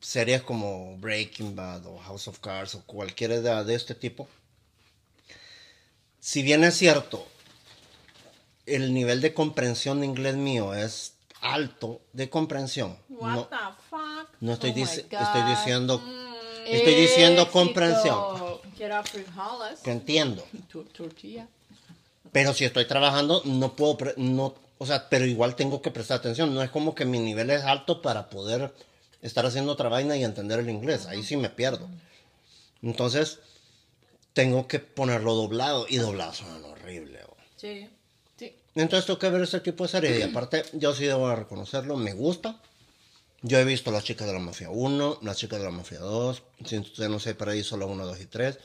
series 0.01 0.41
como 0.41 0.97
Breaking 0.97 1.55
Bad 1.55 1.85
o 1.85 1.97
House 1.99 2.27
of 2.27 2.39
Cards 2.39 2.75
o 2.75 2.81
cualquiera 2.81 3.39
de, 3.39 3.63
de 3.63 3.75
este 3.75 3.95
tipo, 3.95 4.27
si 6.19 6.43
bien 6.43 6.65
es 6.65 6.75
cierto, 6.75 7.25
el 8.65 8.93
nivel 8.93 9.21
de 9.21 9.33
comprensión 9.33 10.01
de 10.01 10.07
inglés 10.07 10.35
mío 10.35 10.73
es 10.73 11.13
alto 11.41 12.01
de 12.13 12.29
comprensión. 12.29 12.97
What 13.09 13.33
No, 13.33 13.43
the 13.45 13.55
fuck? 13.89 14.29
no 14.41 14.53
estoy, 14.53 14.71
Oh 14.71 14.75
my 14.75 14.81
dic- 14.83 15.09
God. 15.11 15.21
estoy 15.21 15.41
diciendo, 15.49 16.01
estoy 16.65 16.95
diciendo 16.95 17.51
comprensión, 17.51 18.17
que 19.83 19.91
entiendo. 19.91 20.43
Tortilla. 20.97 21.47
Pero 22.31 22.53
si 22.53 22.65
estoy 22.65 22.85
trabajando, 22.85 23.41
no 23.45 23.75
puedo, 23.75 23.97
no, 24.17 24.53
o 24.77 24.85
sea, 24.85 25.09
pero 25.09 25.25
igual 25.25 25.55
tengo 25.55 25.81
que 25.81 25.91
prestar 25.91 26.17
atención. 26.19 26.53
No 26.53 26.61
es 26.61 26.69
como 26.69 26.93
que 26.93 27.05
mi 27.05 27.19
nivel 27.19 27.49
es 27.49 27.63
alto 27.63 28.01
para 28.01 28.29
poder 28.29 28.73
estar 29.21 29.45
haciendo 29.45 29.71
otra 29.71 29.89
vaina 29.89 30.15
y 30.17 30.23
entender 30.23 30.59
el 30.59 30.69
inglés. 30.69 31.05
Ahí 31.07 31.23
sí 31.23 31.37
me 31.37 31.49
pierdo. 31.49 31.87
Entonces, 32.83 33.39
tengo 34.33 34.67
que 34.67 34.79
ponerlo 34.79 35.33
doblado 35.35 35.85
y 35.89 35.97
doblado 35.97 36.33
suena 36.33 36.67
horrible. 36.67 37.19
oh. 37.27 37.35
Sí. 37.55 37.89
Entonces 38.81 39.05
tengo 39.05 39.19
que 39.19 39.29
ver 39.29 39.41
ese 39.41 39.59
tipo 39.59 39.83
de 39.83 39.89
serie. 39.89 40.19
Y 40.19 40.21
aparte, 40.21 40.63
yo 40.73 40.93
sí 40.93 41.05
debo 41.05 41.29
de 41.29 41.35
reconocerlo, 41.35 41.97
me 41.97 42.13
gusta. 42.13 42.59
Yo 43.41 43.59
he 43.59 43.65
visto 43.65 43.91
Las 43.91 44.03
Chicas 44.03 44.27
de 44.27 44.33
la 44.33 44.39
Mafia 44.39 44.69
1, 44.69 45.19
Las 45.21 45.37
Chicas 45.37 45.59
de 45.59 45.65
la 45.65 45.71
Mafia 45.71 45.99
2, 45.99 46.43
si 46.65 46.77
usted 46.79 47.07
no 47.07 47.19
sé, 47.19 47.35
por 47.35 47.49
ahí 47.49 47.63
solo 47.63 47.87
1, 47.87 48.05
2 48.05 48.21
y 48.21 48.25
3. 48.25 48.59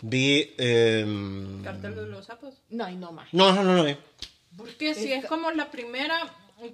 Vi... 0.00 0.54
em, 0.58 1.62
Cartel 1.64 1.94
de 1.94 2.06
los 2.06 2.26
sapos. 2.26 2.54
No, 2.70 2.88
y 2.88 2.96
no 2.96 3.12
más. 3.12 3.28
No, 3.32 3.52
no, 3.52 3.64
no, 3.64 3.74
no 3.74 3.84
vi. 3.84 3.96
Porque 4.56 4.94
si 4.94 5.12
es 5.12 5.26
como 5.26 5.50
la 5.50 5.70
primera, 5.70 6.20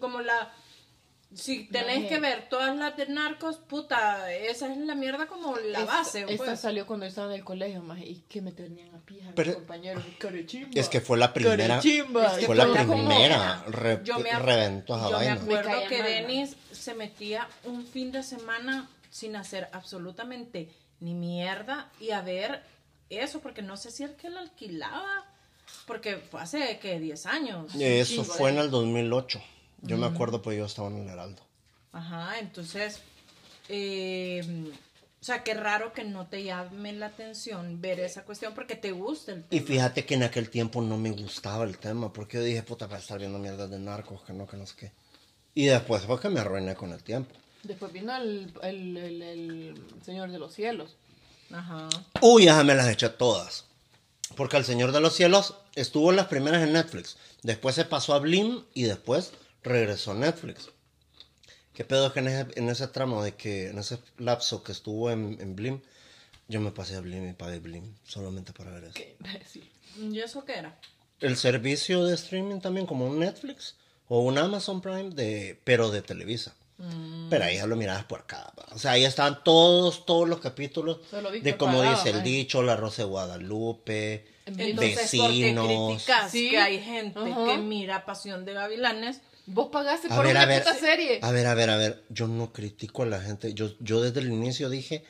como 0.01 0.21
la... 0.21 0.53
Si 1.35 1.65
tenés 1.65 2.09
que 2.09 2.21
ver 2.21 2.49
todas 2.49 2.77
las 2.77 2.97
de 2.97 3.07
narcos, 3.07 3.57
puta, 3.59 4.33
esa 4.33 4.71
es 4.73 4.79
la 4.79 4.95
mierda 4.95 5.27
como 5.27 5.57
la 5.57 5.81
Esta- 5.81 5.93
base. 5.93 6.21
Esta 6.29 6.37
pues. 6.37 6.61
salió 6.61 6.87
cuando 6.87 7.07
estaba 7.07 7.29
en 7.33 7.41
el 7.41 7.45
colegio, 7.45 7.83
más 7.83 7.99
y 8.01 8.25
que 8.29 8.41
me 8.41 8.53
tenían 8.53 8.95
a 8.95 8.99
pija 9.01 9.33
mis 9.37 9.55
compañeros. 9.55 10.05
Carechimba. 10.19 10.71
Es 10.75 10.89
que 10.89 11.01
fue 11.01 11.19
la 11.19 11.33
primera. 11.33 11.77
Carechimba. 11.77 12.27
Es 12.33 12.39
que 12.39 12.47
Fue 12.47 12.55
la 12.57 12.73
primera. 12.73 13.65
re- 13.69 14.01
Yo 14.05 14.19
me, 14.21 14.31
reventó 14.39 14.97
esa 14.97 15.11
yo 15.11 15.19
me 15.19 15.29
acuerdo 15.29 15.71
Me 15.81 15.87
que 15.89 16.03
Denis 16.03 16.57
se 16.73 16.95
metía 16.95 17.49
un 17.65 17.87
fin 17.87 18.13
de 18.13 18.23
semana 18.23 18.89
sin 19.11 19.37
hacer 19.37 19.69
absolutamente 19.73 20.71
ni 21.01 21.15
mierda 21.15 21.91
y 22.01 22.11
a 22.11 22.21
ver 22.21 22.63
eso, 23.11 23.41
porque 23.41 23.63
no 23.63 23.77
sé 23.77 23.91
si 23.91 24.05
es 24.05 24.11
que 24.13 24.29
él 24.29 24.37
alquilaba, 24.37 25.25
porque 25.87 26.17
fue 26.17 26.41
hace 26.41 26.79
que 26.79 26.99
10 26.99 27.27
años. 27.27 27.75
Eso 27.75 28.11
chingo 28.11 28.25
fue 28.25 28.51
de- 28.53 28.59
en 28.59 28.65
el 28.65 28.71
2008. 28.71 29.43
Yo 29.85 29.97
me 29.99 30.07
acuerdo, 30.07 30.43
pues 30.43 30.57
yo 30.59 30.65
estaba 30.67 30.89
en 30.89 30.99
el 30.99 31.09
Heraldo. 31.09 31.43
Ajá, 31.93 32.39
entonces, 32.39 33.01
eh, 33.69 34.43
o 35.21 35.25
sea, 35.25 35.43
qué 35.43 35.55
raro 35.55 35.93
que 35.93 36.05
no 36.05 36.27
te 36.27 36.43
llame 36.45 36.93
la 36.93 37.07
atención 37.07 37.81
ver 37.81 38.01
esa 38.01 38.25
cuestión 38.25 38.55
porque 38.55 38.77
te 38.77 38.93
gusta 38.93 39.33
el 39.33 39.45
Y 39.51 39.61
tema. 39.61 39.67
fíjate 39.67 40.05
que 40.05 40.15
en 40.15 40.23
aquel 40.25 40.51
tiempo 40.51 40.83
no 40.83 40.97
me 40.99 41.11
gustaba 41.11 41.65
el 41.65 41.79
tema, 41.79 42.13
porque 42.13 42.39
yo 42.39 42.43
dije, 42.43 42.63
puta, 42.63 42.89
para 42.89 43.01
estar 43.01 43.19
viendo 43.19 43.39
mierdas 43.39 43.71
de 43.71 43.79
narcos, 43.79 44.23
que 44.23 44.33
no, 44.33 44.47
que 44.47 44.57
no 44.57 44.67
sé 44.67 44.75
qué. 44.77 44.93
Y 45.55 45.67
después 45.67 46.03
fue 46.03 46.19
que 46.21 46.29
me 46.29 46.41
arruiné 46.41 46.75
con 46.75 46.93
el 46.93 47.03
tiempo. 47.03 47.35
Después 47.63 47.93
vino 47.93 48.15
el, 48.17 48.53
el, 48.63 48.97
el, 48.97 49.23
el 49.23 49.85
Señor 50.05 50.31
de 50.31 50.39
los 50.39 50.53
Cielos. 50.53 50.97
Ajá. 51.53 51.89
Uy, 52.21 52.47
ya 52.47 52.63
me 52.65 52.75
las 52.75 52.89
eché 52.89 53.09
todas. 53.09 53.67
Porque 54.37 54.57
El 54.57 54.65
Señor 54.65 54.91
de 54.91 55.01
los 55.01 55.15
Cielos 55.15 55.55
estuvo 55.77 56.11
en 56.11 56.17
las 56.17 56.27
primeras 56.27 56.63
en 56.63 56.73
Netflix. 56.73 57.17
Después 57.43 57.77
se 57.77 57.85
pasó 57.85 58.15
a 58.15 58.19
Blim 58.19 58.65
y 58.75 58.83
después 58.83 59.33
regresó 59.65 60.13
a 60.13 60.15
Netflix. 60.15 60.69
¿Qué 61.73 61.85
pedo 61.85 62.07
es 62.07 62.13
que 62.13 62.21
en 62.21 62.29
ese, 62.29 62.47
en 62.55 62.69
ese 62.69 62.87
tramo 62.87 63.25
de 63.25 63.35
que, 63.35 63.71
en 63.71 63.79
ese 63.79 63.99
lapso 64.19 64.63
que 64.63 64.71
estuvo 64.71 65.11
en, 65.11 65.39
en 65.41 65.57
Blim, 65.57 65.81
yo 66.47 66.61
me 66.61 66.71
pasé 66.71 66.95
a 66.97 67.01
Blim 67.01 67.31
y 67.31 67.33
pagué 67.33 67.59
Blim 67.59 67.95
solamente 68.05 68.53
para 68.53 68.71
ver 68.71 68.85
eso. 68.85 68.93
Qué 68.95 69.17
imbécil. 69.19 69.69
¿Y 69.99 70.21
eso 70.21 70.45
qué 70.45 70.53
era? 70.59 70.79
El 71.21 71.37
servicio 71.37 72.05
de 72.05 72.15
streaming 72.15 72.61
también 72.61 72.87
como 72.87 73.07
un 73.07 73.19
Netflix 73.19 73.75
o 74.09 74.21
un 74.21 74.39
Amazon 74.39 74.81
Prime, 74.81 75.11
de, 75.11 75.59
pero 75.65 75.91
de 75.91 76.03
Televisa. 76.03 76.55
Pero 77.31 77.45
ahí 77.45 77.57
ya 77.57 77.67
lo 77.67 77.77
mirabas 77.77 78.05
por 78.05 78.21
acá. 78.21 78.53
va. 78.59 78.67
O 78.75 78.79
sea, 78.79 78.93
ahí 78.93 79.05
estaban 79.05 79.43
todos, 79.45 80.05
todos 80.07 80.29
los 80.29 80.41
capítulos 80.41 80.99
de 81.43 81.57
como 81.57 81.79
pagaba, 81.79 81.97
dice 81.97 82.11
el 82.11 82.17
maje. 82.17 82.29
dicho, 82.29 82.63
La 82.65 82.77
Rosa 82.77 83.03
de 83.03 83.09
Guadalupe, 83.09 84.27
Entonces, 84.47 84.97
vecinos. 84.97 85.67
¿por 85.67 85.73
qué 85.73 85.85
criticas 85.95 86.31
Sí. 86.33 86.51
que 86.51 86.59
hay 86.59 86.81
gente 86.83 87.19
Ajá. 87.21 87.45
que 87.47 87.59
mira 87.59 88.05
Pasión 88.05 88.45
de 88.45 88.53
Gavilanes? 88.55 89.21
Vos 89.47 89.69
pagaste 89.71 90.09
A 90.11 90.17
por 90.17 90.25
ver, 90.25 90.37
una 90.37 90.47
ver, 90.47 90.63
puta 90.63 90.75
serie. 90.75 91.19
a 91.23 91.31
ver, 91.31 91.47
a 91.47 91.55
ver, 91.55 91.71
a 91.71 91.77
ver, 91.77 92.03
yo 92.09 92.27
no 92.29 92.53
critico 92.53 93.03
a 93.03 93.07
la 93.07 93.21
gente, 93.21 93.53
yo, 93.55 93.71
yo 93.81 94.01
desde 94.01 94.21
el 94.21 94.33
inicio 94.33 94.71
dije, 94.71 95.05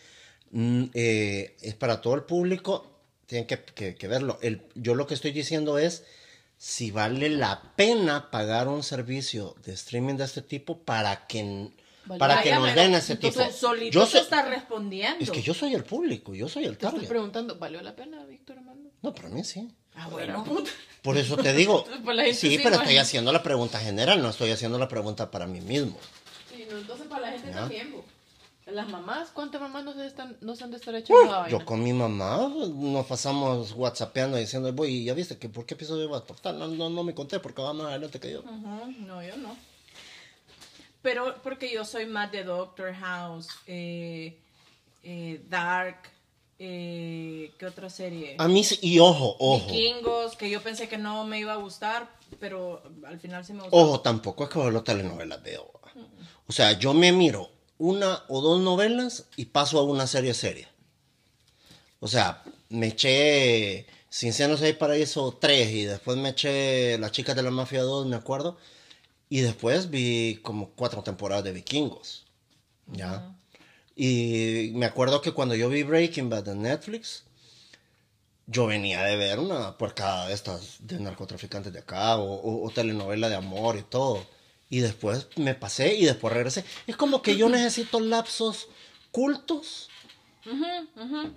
mm, 0.50 0.84
eh, 0.94 1.56
es 1.62 1.74
para 1.74 2.00
todo 2.00 2.14
el 2.14 2.22
público, 2.24 2.90
tienen 3.26 3.46
que, 3.46 3.62
que- 3.62 3.94
que 3.94 4.08
verlo. 4.08 4.38
El, 4.42 4.62
yo 4.74 4.94
lo 4.94 5.06
que 5.06 5.14
estoy 5.14 5.30
diciendo 5.32 5.78
es 5.78 6.04
si 6.58 6.90
vale 6.90 7.28
la 7.28 7.74
pena 7.76 8.30
pagar 8.30 8.68
un 8.68 8.82
servicio 8.82 9.54
de 9.64 9.72
streaming 9.74 10.14
de 10.16 10.24
este 10.24 10.42
tipo 10.42 10.78
para 10.78 11.26
que, 11.26 11.70
Vale. 12.06 12.18
para 12.18 12.42
que 12.42 12.50
Vaya, 12.50 12.58
nos 12.60 12.70
pero 12.70 12.80
den 12.82 12.94
ese 12.94 13.16
tipo. 13.16 13.50
Solito 13.52 13.92
Yo 14.00 14.04
te 14.04 14.10
soy- 14.12 14.20
está 14.20 14.48
respondiendo. 14.48 15.22
es 15.24 15.30
que 15.30 15.42
yo 15.42 15.54
soy 15.54 15.74
el 15.74 15.84
público, 15.84 16.34
yo 16.34 16.48
soy 16.48 16.64
el 16.64 16.76
Te 16.76 16.86
estoy 16.86 16.90
target. 17.00 17.08
preguntando, 17.08 17.56
¿valió 17.58 17.80
la 17.82 17.94
pena, 17.96 18.24
Víctor 18.24 18.58
Armando? 18.58 18.90
No, 19.02 19.14
para 19.14 19.28
mí 19.28 19.42
sí. 19.44 19.68
Ah, 19.94 20.08
bueno. 20.08 20.44
Por 21.02 21.16
eso 21.16 21.36
te 21.36 21.52
digo, 21.52 21.84
sí, 22.32 22.34
sí, 22.34 22.60
pero 22.62 22.76
estoy 22.76 22.96
haciendo 22.98 23.32
la 23.32 23.42
pregunta 23.42 23.78
general, 23.78 24.22
no 24.22 24.30
estoy 24.30 24.50
haciendo 24.50 24.78
la 24.78 24.88
pregunta 24.88 25.30
para 25.30 25.46
mí 25.46 25.60
mismo. 25.60 25.98
Sí, 26.50 26.66
no, 26.70 26.78
entonces 26.78 27.06
para 27.06 27.22
la 27.22 27.32
gente 27.32 27.48
Ya. 27.50 27.56
también, 27.56 27.92
bo. 27.92 28.04
Las 28.66 28.88
mamás, 28.88 29.28
¿cuántas 29.28 29.60
mamás 29.60 29.84
no 29.84 29.92
se, 29.92 30.06
están, 30.06 30.38
no 30.40 30.56
se 30.56 30.64
han 30.64 30.70
de 30.70 30.78
estar 30.78 30.94
echando 30.94 31.30
la 31.30 31.38
vaina? 31.40 31.58
Yo 31.58 31.66
con 31.66 31.82
mi 31.84 31.92
mamá 31.92 32.50
nos 32.66 33.04
pasamos 33.04 33.72
whatsappeando 33.72 34.38
diciendo, 34.38 34.72
voy, 34.72 35.04
ya 35.04 35.12
viste 35.12 35.36
que 35.36 35.50
por 35.50 35.66
qué 35.66 35.74
episodio 35.74 36.08
vas 36.08 36.22
a 36.22 36.24
portar. 36.24 36.54
No, 36.54 36.66
no, 36.68 36.88
no 36.88 37.04
me 37.04 37.14
conté 37.14 37.40
porque 37.40 37.60
va 37.60 37.74
más 37.74 37.88
adelante 37.88 38.18
que 38.18 38.32
yo. 38.32 38.40
Ujú, 38.40 38.94
No, 39.00 39.22
yo 39.22 39.36
no. 39.36 39.54
Pero 41.02 41.34
porque 41.42 41.70
yo 41.70 41.84
soy 41.84 42.06
más 42.06 42.32
de 42.32 42.44
Doctor 42.44 42.94
House, 42.94 43.48
eh, 43.66 44.38
eh, 45.02 45.42
Dark, 45.50 45.98
eh, 46.58 47.52
¿qué 47.58 47.66
otra 47.66 47.90
serie? 47.90 48.36
A 48.38 48.48
mí 48.48 48.62
sí, 48.64 48.78
y 48.82 48.98
ojo, 48.98 49.36
ojo. 49.38 49.66
Vikingos, 49.66 50.36
que 50.36 50.48
yo 50.48 50.62
pensé 50.62 50.88
que 50.88 50.98
no 50.98 51.24
me 51.24 51.38
iba 51.38 51.52
a 51.52 51.56
gustar, 51.56 52.08
pero 52.38 52.82
al 53.06 53.18
final 53.18 53.44
sí 53.44 53.52
me 53.52 53.62
gustó. 53.62 53.76
Ojo, 53.76 54.00
tampoco 54.00 54.44
es 54.44 54.50
que 54.50 54.70
las 54.70 54.84
telenovelas 54.84 55.42
veo. 55.42 55.70
O 56.46 56.52
sea, 56.52 56.78
yo 56.78 56.94
me 56.94 57.12
miro 57.12 57.50
una 57.78 58.24
o 58.28 58.40
dos 58.40 58.60
novelas 58.60 59.26
y 59.36 59.46
paso 59.46 59.78
a 59.78 59.82
una 59.82 60.06
serie 60.06 60.34
seria. 60.34 60.68
O 62.00 62.08
sea, 62.08 62.42
me 62.68 62.88
eché 62.88 63.86
Sin 64.08 64.32
Senos 64.32 64.62
hay 64.62 64.74
Paraíso 64.74 65.36
3 65.40 65.70
y 65.70 65.84
después 65.84 66.16
me 66.18 66.30
eché 66.30 66.98
Las 66.98 67.12
Chicas 67.12 67.34
de 67.34 67.42
la 67.42 67.50
Mafia 67.50 67.82
2, 67.82 68.06
me 68.06 68.16
acuerdo. 68.16 68.58
Y 69.28 69.40
después 69.40 69.90
vi 69.90 70.40
como 70.42 70.70
cuatro 70.70 71.02
temporadas 71.02 71.44
de 71.44 71.52
Vikingos. 71.52 72.26
¿Ya? 72.86 73.34
Y 73.96 74.72
me 74.74 74.86
acuerdo 74.86 75.20
que 75.20 75.32
cuando 75.32 75.54
yo 75.54 75.68
vi 75.68 75.82
Breaking 75.84 76.28
Bad 76.28 76.48
en 76.48 76.62
Netflix, 76.62 77.24
yo 78.46 78.66
venía 78.66 79.02
de 79.04 79.16
ver 79.16 79.38
una 79.38 79.78
puercada 79.78 80.28
de 80.28 80.34
estas 80.34 80.78
de 80.86 80.98
narcotraficantes 81.00 81.72
de 81.72 81.78
acá 81.78 82.16
o, 82.16 82.24
o- 82.34 82.66
o 82.66 82.70
telenovela 82.70 83.28
de 83.28 83.36
amor 83.36 83.76
y 83.76 83.82
todo. 83.82 84.26
Y 84.68 84.80
después 84.80 85.28
me 85.36 85.54
pasé 85.54 85.94
y 85.94 86.04
después 86.04 86.34
regresé. 86.34 86.64
Es 86.86 86.96
como 86.96 87.22
que 87.22 87.36
yo 87.36 87.48
necesito 87.48 88.00
lapsos 88.00 88.68
cultos, 89.12 89.88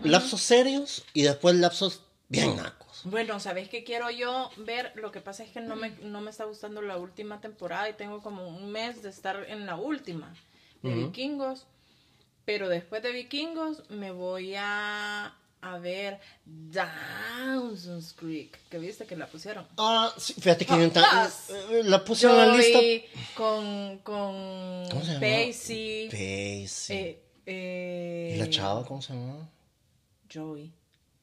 lapsos 0.01 0.41
serios 0.41 1.03
y 1.13 1.21
después 1.21 1.55
lapsos 1.55 2.01
bien 2.29 2.55
nacos. 2.57 3.01
Bueno, 3.03 3.39
¿sabes 3.39 3.69
qué 3.69 3.83
quiero 3.83 4.09
yo 4.09 4.49
ver? 4.57 4.91
Lo 4.95 5.11
que 5.11 5.21
pasa 5.21 5.43
es 5.43 5.51
que 5.51 5.61
no 5.61 5.75
me, 5.75 5.91
no 6.01 6.19
me 6.21 6.31
está 6.31 6.45
gustando 6.45 6.81
la 6.81 6.97
última 6.97 7.39
temporada 7.39 7.87
y 7.89 7.93
tengo 7.93 8.21
como 8.21 8.47
un 8.47 8.71
mes 8.71 9.01
de 9.03 9.09
estar 9.09 9.45
en 9.47 9.65
la 9.65 9.75
última 9.75 10.33
de 10.81 10.93
Vikingos. 11.05 11.67
Pero 12.47 12.69
después 12.69 13.03
de 13.03 13.11
Vikingos 13.11 13.83
me 13.89 14.11
voy 14.11 14.55
a, 14.55 15.35
a 15.59 15.77
ver 15.79 16.17
Dawson's 16.45 18.13
Creek, 18.13 18.57
que 18.69 18.79
viste 18.79 19.05
que 19.05 19.17
la 19.17 19.27
pusieron. 19.27 19.67
Ah, 19.77 20.13
sí, 20.17 20.33
fíjate 20.33 20.65
que 20.65 20.71
yo 20.71 20.89
Plus. 20.93 21.49
eh, 21.49 21.81
la 21.83 22.05
puse 22.05 22.25
en 22.25 22.37
la 22.37 22.55
lista. 22.55 22.79
Con, 23.35 23.97
con 23.97 24.87
¿Cómo 24.89 25.03
se 25.03 25.13
llama? 25.15 25.19
Pacey. 25.19 26.07
Pacey. 26.09 26.97
eh, 26.97 27.23
eh, 27.45 28.31
¿Y 28.35 28.39
la 28.39 28.49
chava 28.49 28.85
cómo 28.85 29.01
se 29.01 29.11
llama? 29.13 29.49
Joey. 30.33 30.71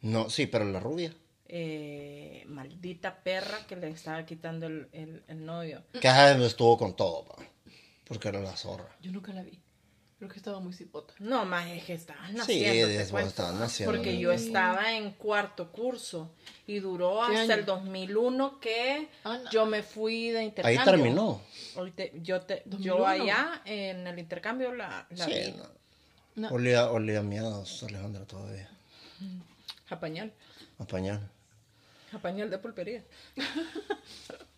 No, 0.02 0.28
sí, 0.28 0.46
pero 0.46 0.66
la 0.66 0.78
rubia. 0.80 1.14
eh, 1.48 2.44
maldita 2.48 3.22
perra 3.22 3.66
que 3.66 3.76
le 3.76 3.88
estaba 3.88 4.26
quitando 4.26 4.66
el, 4.66 4.88
el, 4.92 5.24
el 5.26 5.46
novio. 5.46 5.84
Que 6.02 6.08
estuvo 6.44 6.76
con 6.76 6.94
todo, 6.94 7.24
pa, 7.24 7.36
porque 8.04 8.28
era 8.28 8.40
la 8.40 8.54
zorra. 8.56 8.94
Yo 9.00 9.10
nunca 9.10 9.32
la 9.32 9.42
vi. 9.42 9.58
Creo 10.24 10.32
que 10.32 10.38
estaba 10.38 10.58
muy 10.60 10.72
cipota. 10.72 11.12
No, 11.18 11.44
más 11.44 11.66
es 11.68 11.84
que 11.84 11.92
estabas 11.92 12.30
Sí, 12.30 12.36
naciendo. 12.36 12.88
después. 12.88 13.34
Porque 13.84 14.18
yo 14.18 14.32
estaba 14.32 14.92
en 14.94 15.10
cuarto 15.12 15.70
curso 15.70 16.30
y 16.66 16.78
duró 16.78 17.20
¿Qué 17.28 17.36
hasta 17.36 17.52
año? 17.52 17.60
el 17.60 17.66
2001 17.66 18.58
que 18.58 19.10
Ah, 19.24 19.38
no. 19.44 19.50
yo 19.50 19.66
me 19.66 19.82
fui 19.82 20.30
de 20.30 20.38
Ahí 20.38 20.44
intercambio. 20.46 20.84
terminó. 20.84 21.42
Hoy 21.76 21.90
te- 21.90 22.12
yo, 22.22 22.40
te, 22.40 22.62
2001. 22.64 22.96
yo 22.98 23.06
allá 23.06 23.60
en 23.66 24.06
el 24.06 24.18
intercambio 24.18 24.72
la, 24.74 25.06
la 25.10 25.24
Sí, 25.26 25.30
vi. 25.32 25.52
no. 25.52 25.68
No. 26.36 26.48
Olía, 26.54 26.90
olía 26.90 27.18
a 27.18 27.22
miados, 27.22 27.82
Alejandra, 27.82 28.24
todavía. 28.24 28.70
A 29.90 30.00
pañal. 30.00 30.32
A 30.78 30.86
pañal. 30.86 31.30
A 32.14 32.18
pañal 32.18 32.48
de 32.48 32.56
pulpería. 32.58 33.04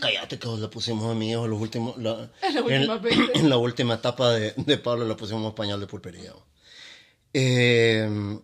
Cállate 0.00 0.38
que 0.38 0.46
le 0.48 0.68
pusimos 0.68 1.10
a 1.10 1.14
mi 1.14 1.30
hijo 1.30 1.46
los 1.48 1.60
últimos, 1.60 1.96
la- 1.98 2.30
En 2.42 2.54
la 2.54 2.60
última 2.62 2.94
en, 2.94 3.02
veinte. 3.02 3.32
en 3.38 3.50
la 3.50 3.56
última 3.56 3.94
etapa 3.94 4.30
de, 4.32 4.52
de 4.56 4.78
Pablo 4.78 5.06
le 5.06 5.14
pusimos 5.14 5.52
pañal 5.54 5.80
de 5.80 5.86
pulpería. 5.86 6.32
Eh, 7.34 8.38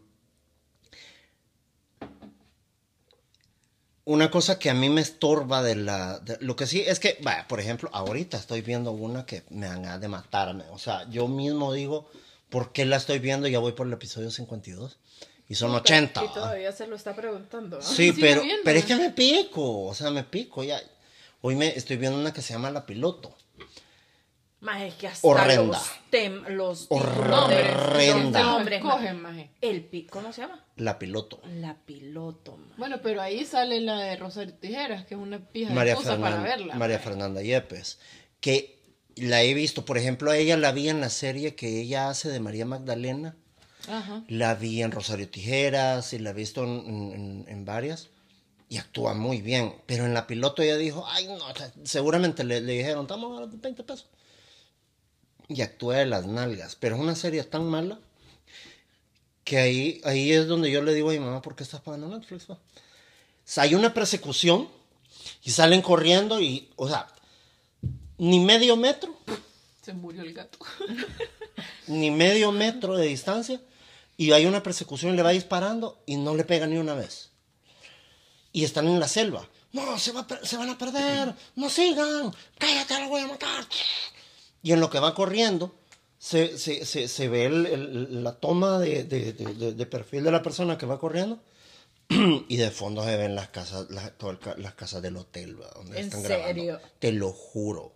una 4.05 4.31
cosa 4.31 4.59
que 4.59 4.71
a 4.71 4.75
mí 4.75 4.89
me 4.89 5.01
estorba 5.01 5.63
de 5.63 5.75
la... 5.77 6.21
de- 6.21 6.39
lo 6.41 6.55
que 6.55 6.67
sí 6.67 6.81
es 6.87 7.01
que, 7.01 7.19
vaya, 7.23 7.49
por 7.49 7.59
ejemplo, 7.61 7.91
ahorita 7.93 8.37
estoy 8.37 8.61
viendo 8.63 8.93
una 8.93 9.27
que 9.27 9.43
me 9.51 9.67
dan 9.67 9.83
ganas 9.83 10.01
de 10.01 10.09
matarme. 10.09 10.65
O 10.71 10.79
sea, 10.79 11.09
yo 11.11 11.27
mismo 11.27 11.73
digo, 11.73 12.09
¿por 12.49 12.73
qué 12.73 12.85
la 12.87 12.97
estoy 12.97 13.19
viendo? 13.19 13.49
Ya 13.49 13.59
voy 13.59 13.73
por 13.73 13.87
el 13.87 13.93
episodio 13.93 14.31
52. 14.31 14.99
Y 15.49 15.55
son 15.57 15.73
80. 15.75 16.25
Y 16.25 16.29
todavía 16.29 16.71
se 16.73 16.87
lo 16.87 16.95
está 16.97 17.15
preguntando. 17.17 17.81
Sí, 17.83 18.13
pero, 18.13 18.43
pero 18.65 18.79
es 18.79 18.85
que 18.85 18.97
me 18.97 19.11
pico, 19.11 19.85
o 19.87 19.95
sea, 19.95 20.11
me 20.11 20.23
pico 20.25 20.63
ya. 20.63 20.81
Hoy 21.41 21.55
me 21.55 21.69
estoy 21.77 21.97
viendo 21.97 22.19
una 22.19 22.33
que 22.33 22.43
se 22.43 22.53
llama 22.55 22.71
La 22.71 22.87
Piloto. 22.87 23.37
Más 24.61 24.83
es 24.83 24.95
que 24.95 25.07
hasta 25.07 25.27
Horrenda. 25.29 25.63
los, 25.79 25.91
tem, 26.11 26.43
los 26.49 26.87
Horrenda. 26.89 28.43
nombres. 28.43 28.83
Cogen, 28.83 29.21
maje. 29.21 29.51
El 29.61 29.85
pi- 29.85 30.07
¿Cómo 30.07 30.33
se 30.33 30.41
llama? 30.43 30.65
La 30.77 30.99
Piloto. 30.99 31.41
La 31.61 31.75
piloto. 31.75 32.57
ma. 32.57 32.75
Bueno, 32.79 33.01
pero 33.03 33.21
ahí 33.21 33.45
sale 33.45 33.81
la 33.81 33.99
de 34.01 34.17
Rosario 34.17 34.55
Tijeras, 34.55 35.05
que 35.07 35.15
es 35.15 35.21
una 35.21 35.39
pija 35.39 35.73
María, 35.73 35.93
de 35.95 36.01
excusa 36.01 36.19
para 36.21 36.37
Fernan- 36.37 36.43
verla. 36.45 36.75
María 36.75 36.99
Fernanda 36.99 37.43
Yepes. 37.43 37.99
Que 38.41 38.81
la 39.15 39.43
he 39.43 39.53
visto, 39.55 39.85
por 39.85 39.99
ejemplo, 39.99 40.31
a 40.31 40.37
ella 40.37 40.57
la 40.57 40.73
vi 40.73 40.89
en 40.89 41.01
la 41.01 41.11
serie 41.11 41.55
que 41.55 41.81
ella 41.83 42.09
hace 42.09 42.29
de 42.31 42.41
María 42.41 42.65
Magdalena. 42.65 43.37
Ajá. 43.89 44.25
La 44.29 44.55
vi 44.55 44.83
en 44.83 44.91
Rosario 44.91 45.29
Tijeras 45.29 46.13
y 46.13 46.19
la 46.19 46.31
he 46.31 46.35
visto 46.35 46.65
en, 46.65 46.71
en- 46.87 47.13
en- 47.13 47.45
en 47.47 47.65
varias. 47.67 48.09
Y 48.69 48.79
actúa 48.79 49.15
muy 49.15 49.41
bien. 49.41 49.75
Pero 49.87 50.05
en 50.05 50.15
la 50.15 50.27
piloto 50.27 50.63
ella 50.63 50.77
dijo, 50.77 51.07
ay, 51.07 51.27
no, 51.27 51.39
seguramente 51.85 52.45
le, 52.45 52.61
le 52.61 52.73
dijeron, 52.73 53.03
estamos 53.03 53.37
a 53.37 53.43
los 53.43 53.61
20 53.61 53.83
pesos. 53.85 54.07
Y 55.49 55.63
actúa 55.63 55.97
de 55.97 56.07
las 56.07 56.27
nalgas. 56.27 56.77
Pero 56.77 56.97
es 56.97 57.03
una 57.03 57.15
serie 57.15 57.43
tan 57.45 57.65
mala 57.65 58.01
que 59.45 59.59
ahí, 59.59 60.01
ahí 60.05 60.33
es 60.33 60.49
donde 60.49 60.71
yo 60.71 60.83
le 60.83 60.93
digo 60.93 61.11
a 61.11 61.13
mi 61.13 61.21
mamá, 61.21 61.41
¿por 61.41 61.55
qué 61.55 61.63
estás 61.63 61.81
pagando 61.81 62.09
Netflix? 62.09 62.47
pa??" 62.47 62.55
O 62.55 62.59
sea, 63.45 63.63
hay 63.63 63.77
una 63.77 63.95
persecución 63.95 64.69
y 65.45 65.51
salen 65.53 65.83
corriendo 65.83 66.41
y, 66.41 66.69
o 66.75 66.89
sea, 66.89 67.07
ni 68.19 68.41
medio 68.41 68.77
metro 68.77 69.15
Se 69.83 69.93
murió 69.93 70.23
el 70.23 70.33
gato. 70.33 70.59
ni 71.87 72.11
medio 72.11 72.51
metro 72.51 72.97
de 72.97 73.07
distancia 73.07 73.61
y 74.17 74.33
hay 74.33 74.47
una 74.47 74.63
persecución 74.63 75.13
y 75.13 75.17
le 75.17 75.23
va 75.23 75.31
disparando 75.31 76.03
y 76.07 76.17
no 76.17 76.35
le 76.35 76.45
pega 76.45 76.67
ni 76.67 76.79
una 76.79 76.95
vez. 76.95 77.31
Y 78.57 78.65
están 78.65 78.87
en 78.89 78.99
la 78.99 79.07
selva. 79.07 79.47
No, 79.73 79.99
se, 79.99 80.13
va 80.13 80.27
van 80.57 80.71
a 80.71 80.79
perder. 80.79 81.35
No 81.57 81.69
sigan. 81.69 82.35
Cállate, 82.57 82.99
lo 83.03 83.09
voy 83.11 83.21
a 83.21 83.27
matar. 83.27 83.67
Y 84.63 84.73
en 84.73 84.81
lo 84.81 84.89
que 84.89 84.99
va 84.99 85.15
corriendo, 85.15 85.75
se, 86.19 86.57
se, 86.57 86.87
se, 86.87 87.07
se 87.07 87.29
ve 87.29 87.45
el- 87.45 87.67
el- 87.67 88.25
la 88.25 88.33
toma 88.37 88.79
de, 88.79 89.05
de- 89.05 89.35
de- 89.35 89.53
de- 89.55 89.73
de 89.75 89.87
perfil 89.87 90.25
de 90.25 90.31
la 90.31 90.41
persona 90.41 90.79
que 90.79 90.87
va 90.87 90.99
corriendo. 90.99 91.39
y 92.09 92.57
de 92.57 92.71
fondo 92.71 93.05
se 93.05 93.19
ven 93.19 93.35
las 93.35 93.49
casas, 93.49 93.91
las, 93.91 94.13
el 94.19 94.39
las 94.63 94.73
casas 94.75 95.03
del 95.03 95.19
hotel, 95.19 95.59
donde 95.75 95.99
¿En 96.01 96.07
están 96.07 96.23
serio? 96.23 96.65
grabando. 96.77 96.89
Te 96.99 97.13
lo 97.13 97.33
juro. 97.33 97.93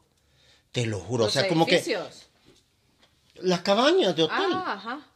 Te 0.73 0.85
lo 0.85 1.01
juro. 1.01 1.25
Los 1.25 1.35
o 1.37 1.40
sea, 1.40 1.49
como 1.49 1.64
que 1.64 1.83
las 3.37 3.62
cabañas 3.62 4.14
de 4.14 4.25
hotel. 4.25 4.37
Ah, 4.53 4.75
ajá. 4.75 5.07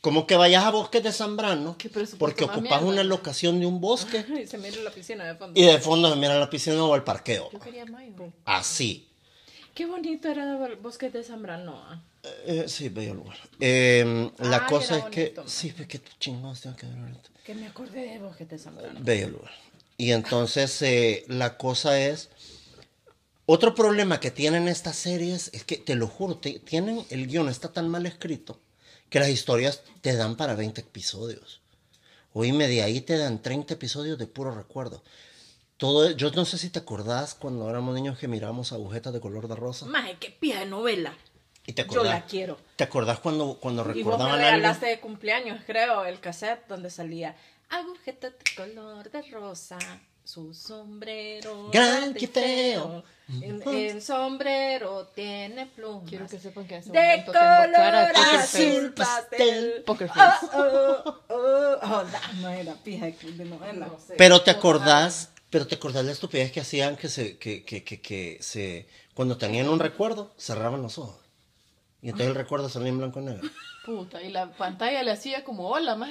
Como 0.00 0.26
que 0.26 0.36
vayas 0.36 0.64
a 0.64 0.70
bosques 0.70 1.02
de 1.02 1.12
Zambrano, 1.12 1.76
porque 2.18 2.44
ocupas 2.44 2.82
una 2.82 3.02
locación 3.02 3.58
de 3.58 3.66
un 3.66 3.80
bosque 3.80 4.24
Y 4.42 4.46
se 4.46 4.56
mira 4.58 4.76
la 4.82 4.90
piscina 4.90 5.24
de 5.24 5.34
fondo. 5.34 5.60
y 5.60 5.64
de 5.64 5.78
fondo 5.78 6.08
se 6.10 6.16
mira 6.16 6.38
la 6.38 6.48
piscina 6.48 6.84
o 6.84 6.94
el 6.94 7.02
parqueo. 7.02 7.50
Yo 7.52 7.58
quería 7.58 7.84
mayo. 7.84 8.32
Así. 8.44 9.08
Qué 9.74 9.86
bonito 9.86 10.28
era 10.28 10.66
el 10.66 10.76
bosque 10.76 11.10
de 11.10 11.22
Zambrano. 11.24 11.76
ah. 11.88 12.00
Eh, 12.46 12.64
sí, 12.68 12.88
bello 12.88 13.14
lugar. 13.14 13.36
Eh, 13.60 14.30
la 14.38 14.58
Ay, 14.58 14.62
cosa 14.68 14.98
es 14.98 15.04
que. 15.06 15.34
Sí, 15.46 15.72
pues 15.76 15.88
qué 15.88 16.00
chingados 16.18 16.60
tengo 16.60 16.76
que 16.76 16.86
ver 16.86 16.98
ahorita. 16.98 17.30
Que 17.44 17.54
me 17.54 17.66
acordé 17.66 18.00
de 18.00 18.18
bosque 18.18 18.44
de 18.44 18.58
Zambrano. 18.58 18.98
Bello 19.02 19.28
lugar. 19.28 19.52
Y 19.96 20.12
entonces 20.12 20.80
eh, 20.82 21.24
la 21.28 21.56
cosa 21.56 21.98
es. 22.00 22.28
Otro 23.46 23.74
problema 23.74 24.20
que 24.20 24.30
tienen 24.30 24.68
estas 24.68 24.96
series 24.96 25.50
es 25.54 25.64
que, 25.64 25.76
te 25.78 25.94
lo 25.94 26.06
juro, 26.06 26.36
te- 26.36 26.58
tienen 26.58 27.04
el 27.08 27.26
guion 27.28 27.48
está 27.48 27.72
tan 27.72 27.88
mal 27.88 28.04
escrito 28.04 28.60
que 29.10 29.20
las 29.20 29.28
historias 29.28 29.82
te 30.00 30.16
dan 30.16 30.36
para 30.36 30.54
20 30.54 30.80
episodios. 30.80 31.60
Oíme, 32.32 32.68
de 32.68 32.82
ahí 32.82 33.00
te 33.00 33.16
dan 33.16 33.40
30 33.42 33.74
episodios 33.74 34.18
de 34.18 34.26
puro 34.26 34.54
recuerdo. 34.54 35.02
Todo, 35.76 36.10
yo 36.10 36.30
no 36.32 36.44
sé 36.44 36.58
si 36.58 36.70
te 36.70 36.80
acordás 36.80 37.34
cuando 37.34 37.70
éramos 37.70 37.94
niños 37.94 38.18
que 38.18 38.28
mirábamos 38.28 38.72
agujetas 38.72 39.12
de 39.12 39.20
color 39.20 39.48
de 39.48 39.54
rosa. 39.54 39.86
Maje, 39.86 40.16
qué 40.18 40.30
pija 40.30 40.60
de 40.60 40.66
novela. 40.66 41.16
Y 41.66 41.72
te 41.72 41.82
Yo 41.82 41.86
acordás, 41.86 42.14
la 42.14 42.26
quiero. 42.26 42.58
¿Te 42.76 42.84
acordás 42.84 43.20
cuando, 43.20 43.58
cuando 43.60 43.82
Y 43.82 43.84
vos 43.84 43.94
me 44.18 44.24
recordaban 44.26 44.40
algo? 44.64 44.80
de 44.86 45.00
cumpleaños, 45.00 45.60
creo, 45.66 46.04
el 46.04 46.18
cassette 46.18 46.66
donde 46.66 46.90
salía 46.90 47.36
agujeta 47.68 48.30
de 48.30 48.36
color 48.56 49.10
de 49.10 49.22
rosa, 49.30 49.78
su 50.24 50.54
sombrero. 50.54 51.70
Gran 51.70 52.14
quiteo. 52.14 53.04
En 53.28 54.00
sombrero 54.00 55.06
tiene 55.14 55.66
plumas. 55.66 56.08
Quiero 56.08 56.26
que 56.26 56.38
sepan 56.38 56.66
que 56.66 56.76
ese 56.78 56.90
de 56.90 56.98
momento 56.98 57.32
tengo 57.32 57.72
cara 57.72 58.06
de 58.06 58.12
color 58.12 58.24
poker 58.24 58.40
azul 58.40 58.94
face. 58.96 59.10
pastel. 59.28 59.82
Poker 59.84 60.10
Oh, 60.10 60.14
face. 60.14 60.46
oh, 60.54 61.14
oh, 61.28 61.76
oh, 61.82 62.04
dame 62.10 62.64
la 62.64 62.74
pija 62.74 63.06
de 63.06 63.12
de 63.12 63.44
novela. 63.44 63.90
Pero 64.16 64.40
te 64.42 64.50
acordás, 64.50 65.30
pero 65.50 65.66
te 65.66 65.74
acordás 65.74 66.04
la 66.04 66.12
estupidez 66.12 66.52
que 66.52 66.60
hacían 66.60 66.96
que 66.96 67.08
se, 67.08 67.36
que, 67.38 67.64
que, 67.64 67.84
que, 67.84 68.00
que 68.00 68.38
se, 68.40 68.88
cuando 69.14 69.36
tenían 69.36 69.68
un 69.68 69.78
recuerdo, 69.78 70.32
cerraban 70.38 70.80
los 70.82 70.96
ojos. 70.98 71.16
Y 72.00 72.06
entonces 72.10 72.28
el 72.28 72.34
recuerdo 72.34 72.68
salía 72.68 72.88
en 72.88 72.98
blanco 72.98 73.20
y 73.20 73.24
negro. 73.24 73.48
Puta, 73.84 74.22
y 74.22 74.30
la 74.30 74.50
pantalla 74.52 75.02
le 75.02 75.10
hacía 75.10 75.44
como 75.44 75.68
hola, 75.68 75.96
más 75.96 76.10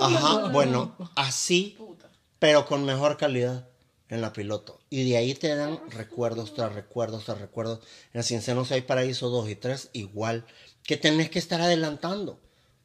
Ajá, 0.00 0.48
bueno, 0.48 0.96
así, 1.14 1.76
Puta. 1.78 2.08
pero 2.38 2.66
con 2.66 2.84
mejor 2.84 3.16
calidad 3.16 3.68
en 4.08 4.20
la 4.20 4.32
piloto. 4.32 4.80
Y 4.90 5.08
de 5.10 5.16
ahí 5.16 5.34
te 5.34 5.54
dan 5.54 5.78
recuerdos 5.90 6.54
tras 6.54 6.72
recuerdos 6.74 7.24
tras 7.24 7.40
recuerdos. 7.40 7.80
En 8.14 8.22
Cincenos 8.22 8.72
hay 8.72 8.80
Paraíso 8.82 9.28
2 9.28 9.48
y 9.50 9.54
3 9.56 9.90
igual, 9.92 10.44
que 10.84 10.96
tenés 10.96 11.30
que 11.30 11.38
estar 11.38 11.60
adelantando. 11.60 12.38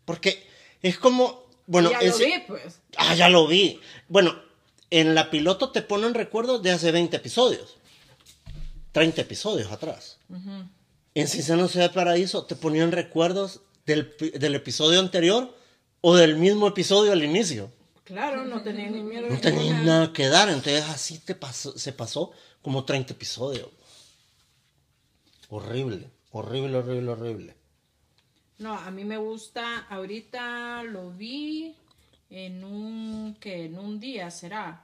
Porque 0.06 0.46
es 0.82 0.98
como, 0.98 1.44
bueno, 1.68 1.92
ya 1.92 2.00
es- 2.00 2.20
lo 2.20 2.26
vi, 2.26 2.34
pues. 2.48 2.80
Ah, 2.98 3.16
ya 3.16 3.30
lo 3.30 3.48
vi. 3.48 3.80
Bueno, 4.10 4.36
en 4.90 5.16
la 5.16 5.30
piloto 5.32 5.72
te 5.72 5.82
ponen 5.82 6.14
recuerdos 6.14 6.62
de 6.62 6.72
hace 6.72 6.92
20 6.92 7.16
episodios. 7.18 7.78
30 8.92 9.22
episodios 9.22 9.72
atrás. 9.72 10.18
En 11.16 11.28
Cinceno 11.28 11.68
Ciudad 11.68 11.90
de 11.90 11.94
Paraíso 11.96 12.46
te 12.46 12.56
ponían 12.56 12.92
recuerdos 12.92 13.62
del, 13.86 14.14
del 14.36 14.56
episodio 14.56 15.00
anterior 15.00 15.56
o 16.02 16.16
del 16.16 16.36
mismo 16.36 16.68
episodio 16.68 17.12
al 17.12 17.24
inicio. 17.24 17.72
Claro, 18.04 18.44
no 18.46 18.62
tenía 18.62 18.89
ni 18.89 19.02
miedo. 19.02 19.30
No 19.30 19.39
tenías 19.39 19.82
nada 19.84 20.12
que 20.12 20.28
dar, 20.28 20.50
entonces 20.50 20.84
así 20.84 21.20
te 21.20 21.36
pasó, 21.36 21.78
se 21.78 21.94
pasó 21.94 22.32
como 22.62 22.84
30 22.84 23.13
episodios. 23.13 23.70
Horrible, 25.50 26.10
horrible, 26.32 26.78
horrible, 26.78 27.10
horrible. 27.12 27.56
No, 28.60 28.74
a 28.74 28.92
mí 28.92 29.04
me 29.04 29.18
gusta, 29.18 29.80
ahorita 29.89 30.84
lo 30.84 31.12
vi 31.12 31.76
en 32.30 32.63
un, 32.63 33.36
que 33.39 33.66
en 33.66 33.78
un 33.78 34.00
día 34.00 34.32
será, 34.32 34.84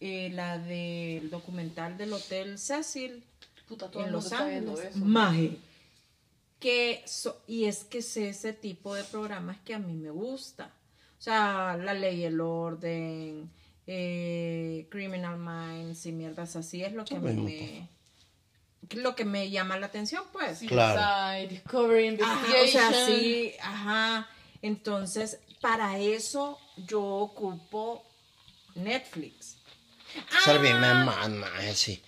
eh, 0.00 0.30
la 0.32 0.58
del 0.58 1.30
documental 1.30 1.96
del 1.96 2.12
Hotel 2.12 2.58
Cecil 2.58 3.24
Puta, 3.68 3.90
todo 3.90 4.04
en 4.04 4.12
Los 4.12 4.30
Ángeles. 4.32 4.78
eso. 4.90 4.98
Maje. 4.98 5.58
Que 6.60 7.02
so- 7.06 7.42
y 7.46 7.64
es 7.64 7.84
que 7.84 7.98
es 7.98 8.16
ese 8.16 8.52
tipo 8.52 8.94
de 8.94 9.04
programas 9.04 9.58
que 9.64 9.74
a 9.74 9.78
mí 9.78 9.92
me 9.94 10.10
gusta. 10.10 10.72
O 11.18 11.22
sea, 11.22 11.76
La 11.82 11.94
Ley 11.94 12.20
y 12.20 12.24
el 12.24 12.40
Orden, 12.40 13.50
eh, 13.86 14.86
Criminal 14.90 15.38
Minds 15.38 16.06
y 16.06 16.12
mierdas 16.12 16.56
así 16.56 16.82
es 16.84 16.92
lo 16.92 17.04
que 17.04 17.16
a 17.16 17.20
mí 17.20 17.32
me... 17.32 17.88
Lo 18.94 19.16
que 19.16 19.24
me 19.24 19.50
llama 19.50 19.76
la 19.78 19.86
atención, 19.86 20.22
pues. 20.32 20.60
Claro. 20.60 21.48
Discovery 21.48 22.18
Ajá, 22.22 22.34
o 22.34 22.46
Investigation. 22.46 22.92
sea, 22.94 23.06
sí, 23.06 23.52
ajá. 23.60 24.28
Entonces, 24.62 25.40
para 25.60 25.98
eso 25.98 26.58
yo 26.76 27.02
ocupo 27.02 28.04
Netflix. 28.76 29.56
Serví, 30.44 30.68
Ah. 30.68 30.78
me 30.78 31.04
mama, 31.04 31.48
eh, 31.62 31.74
sí. 31.74 32.00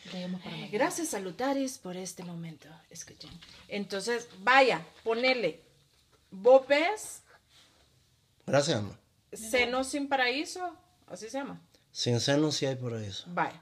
Gracias, 0.71 1.09
salutaris, 1.09 1.79
por 1.79 1.97
este 1.97 2.23
momento. 2.23 2.69
Escuchen. 2.91 3.31
Entonces, 3.67 4.29
vaya, 4.39 4.87
ponele. 5.03 5.61
Vos 6.31 6.67
ves 6.69 7.23
Gracias, 8.49 8.83
mamá. 8.83 8.99
Seno 9.33 9.85
sin 9.85 10.09
paraíso, 10.09 10.75
así 11.07 11.29
se 11.29 11.39
llama. 11.39 11.61
Sin 11.93 12.21
seno 12.21 12.51
sí 12.53 12.67
hay 12.67 12.77
por 12.77 12.95
eso. 12.95 13.25
Vaya. 13.29 13.61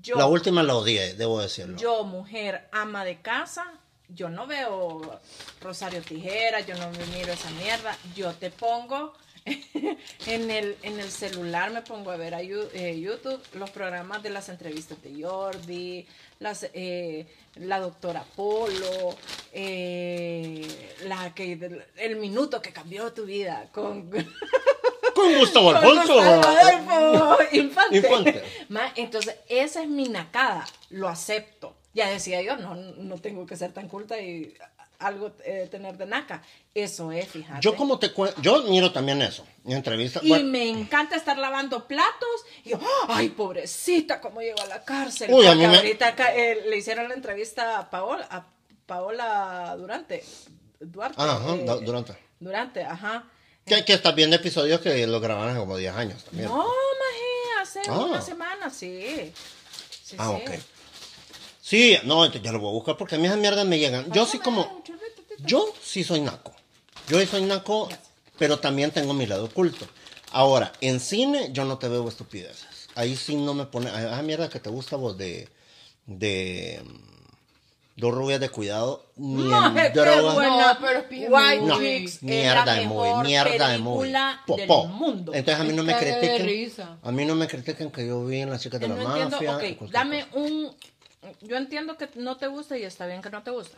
Yo, 0.00 0.16
La 0.16 0.26
última 0.26 0.62
la 0.62 0.74
odié, 0.74 1.14
debo 1.14 1.40
decirlo. 1.40 1.76
yo, 1.76 2.04
mujer 2.04 2.68
ama 2.72 3.04
de 3.04 3.20
casa, 3.20 3.64
yo 4.08 4.28
no 4.28 4.46
veo 4.46 5.20
Rosario 5.60 6.02
Tijera, 6.02 6.60
yo 6.60 6.76
no 6.76 6.90
miro 7.14 7.32
esa 7.32 7.50
mierda. 7.52 7.96
Yo 8.14 8.32
te 8.34 8.50
pongo 8.50 9.14
en 10.26 10.50
el, 10.50 10.76
en 10.82 10.98
el 10.98 11.10
celular, 11.10 11.70
me 11.70 11.82
pongo 11.82 12.10
a 12.10 12.16
ver 12.16 12.34
a 12.34 12.40
eh, 12.40 12.98
YouTube 12.98 13.40
los 13.54 13.70
programas 13.70 14.22
de 14.22 14.30
las 14.30 14.48
entrevistas 14.48 15.02
de 15.02 15.22
Jordi, 15.22 16.06
las, 16.38 16.66
eh, 16.72 17.26
la 17.56 17.78
doctora 17.78 18.24
Polo, 18.34 19.16
eh, 19.52 20.96
la 21.04 21.34
que, 21.34 21.82
el 21.96 22.16
minuto 22.16 22.62
que 22.62 22.72
cambió 22.72 23.12
tu 23.12 23.24
vida 23.24 23.68
con... 23.72 24.10
Con 25.14 25.32
Gustavo 25.38 25.66
Con 25.66 25.76
Alfonso. 25.76 26.14
Gustavo 26.16 27.36
Infante. 27.52 27.96
Infante. 27.98 28.42
Ma, 28.68 28.92
entonces, 28.96 29.36
esa 29.48 29.82
es 29.82 29.88
mi 29.88 30.08
nacada. 30.08 30.66
Lo 30.90 31.08
acepto. 31.08 31.76
Ya 31.92 32.08
decía 32.08 32.42
yo, 32.42 32.56
no, 32.56 32.74
no 32.74 33.18
tengo 33.18 33.46
que 33.46 33.56
ser 33.56 33.72
tan 33.72 33.88
culta 33.88 34.20
y 34.20 34.52
algo 35.04 35.32
eh, 35.44 35.68
tener 35.70 35.96
de 35.96 36.06
naca. 36.06 36.42
Eso 36.74 37.12
es, 37.12 37.28
fíjate. 37.28 37.60
Yo 37.60 37.76
como 37.76 37.98
te 37.98 38.12
cuento, 38.12 38.40
yo 38.42 38.62
miro 38.64 38.92
también 38.92 39.22
eso, 39.22 39.46
en 39.64 39.72
entrevista. 39.72 40.20
Y 40.22 40.28
bueno, 40.30 40.46
me 40.46 40.68
encanta 40.68 41.16
estar 41.16 41.38
lavando 41.38 41.86
platos. 41.86 42.28
Y 42.64 42.70
yo, 42.70 42.80
ay, 43.08 43.28
pobrecita, 43.30 44.20
cómo 44.20 44.40
llegó 44.40 44.60
a 44.62 44.66
la 44.66 44.84
cárcel. 44.84 45.32
Uy, 45.32 45.46
a 45.46 45.50
Porque 45.50 45.66
mí 45.66 45.70
me- 45.72 45.76
ahorita 45.78 46.08
acá, 46.08 46.34
eh, 46.34 46.64
le 46.68 46.76
hicieron 46.76 47.08
la 47.08 47.14
entrevista 47.14 47.78
a 47.78 47.90
Paola, 47.90 48.26
a 48.30 48.46
Paola 48.86 49.76
Durante. 49.78 50.24
Duarte. 50.80 51.20
Ajá, 51.20 51.54
eh, 51.54 51.64
Durante. 51.84 52.16
Durante, 52.40 52.82
ajá. 52.84 53.24
que, 53.64 53.84
que 53.84 53.94
estás 53.94 54.14
viendo 54.14 54.36
episodios 54.36 54.80
que 54.80 55.06
lo 55.06 55.20
grabaron 55.20 55.50
hace 55.50 55.60
como 55.60 55.76
10 55.76 55.94
años 55.94 56.24
también. 56.24 56.48
No, 56.48 56.58
maje, 56.58 57.62
hace 57.62 57.80
Ah. 57.88 57.98
una 58.00 58.20
semana, 58.20 58.68
sí. 58.68 59.32
Sí, 60.02 60.16
ah, 60.18 60.36
sí. 60.36 60.42
ok. 60.52 60.60
Sí, 61.62 61.96
no, 62.04 62.26
entonces 62.26 62.42
ya 62.42 62.52
lo 62.52 62.58
voy 62.60 62.68
a 62.68 62.72
buscar 62.72 62.96
porque 62.98 63.14
a 63.14 63.18
mí 63.18 63.24
esas 63.26 63.38
mierdas 63.38 63.64
me 63.64 63.78
llegan. 63.78 64.12
Yo 64.12 64.26
sí 64.26 64.38
como. 64.38 64.82
Yo 65.44 65.72
sí 65.82 66.04
soy 66.04 66.20
naco. 66.20 66.52
Yo 67.08 67.20
sí 67.20 67.26
soy 67.26 67.42
naco, 67.42 67.88
pero 68.38 68.58
también 68.58 68.90
tengo 68.90 69.12
mi 69.14 69.26
lado 69.26 69.44
oculto. 69.46 69.86
Ahora, 70.32 70.72
en 70.80 71.00
cine 71.00 71.50
yo 71.52 71.64
no 71.64 71.78
te 71.78 71.88
veo 71.88 72.08
estupideces. 72.08 72.88
Ahí 72.94 73.16
sí 73.16 73.36
no 73.36 73.54
me 73.54 73.66
pone, 73.66 73.90
ah, 73.90 74.20
mierda 74.22 74.48
que 74.48 74.60
te 74.60 74.70
gusta 74.70 74.96
vos 74.96 75.16
de, 75.18 75.48
de, 76.06 76.80
mm, 76.84 77.14
dos 77.96 78.12
rubias 78.14 78.40
de 78.40 78.48
cuidado, 78.48 79.04
ni 79.16 79.42
Maje, 79.44 79.86
en 79.88 79.92
drogas. 79.92 80.34
buena. 80.34 80.72
No, 80.74 80.78
pero 80.80 81.04
White 81.10 81.62
No, 81.64 81.78
Chicks 81.78 82.14
es 82.16 82.22
mierda 82.22 82.64
la 82.66 82.74
de 82.74 82.86
movie, 82.86 83.10
mejor 83.10 83.26
mierda 83.26 83.68
de 83.68 83.78
movie. 83.78 84.00
película 84.12 84.42
Popó. 84.46 84.82
del 84.82 84.88
mundo. 84.92 85.32
Entonces 85.34 85.60
a 85.60 85.64
mí 85.64 85.72
no 85.72 85.82
me 85.84 85.96
critiquen. 85.96 86.72
A 87.02 87.12
mí 87.12 87.24
no 87.24 87.34
me 87.34 87.46
critiquen 87.48 87.90
que 87.90 88.06
yo 88.06 88.24
vi 88.24 88.40
en 88.40 88.50
las 88.50 88.60
chicas 88.62 88.80
de 88.80 88.88
la 88.88 88.94
no 88.96 89.02
entiendo, 89.08 89.30
mafia. 89.36 89.50
ok, 89.50 89.56
o 89.56 89.58
cualquier 89.78 89.90
dame 89.90 90.26
cosa. 90.26 90.36
un... 90.38 90.76
Yo 91.40 91.56
entiendo 91.56 91.96
que 91.96 92.08
no 92.16 92.36
te 92.36 92.46
gusta 92.48 92.76
y 92.76 92.82
está 92.82 93.06
bien 93.06 93.22
que 93.22 93.30
no 93.30 93.42
te 93.42 93.50
gusta. 93.50 93.76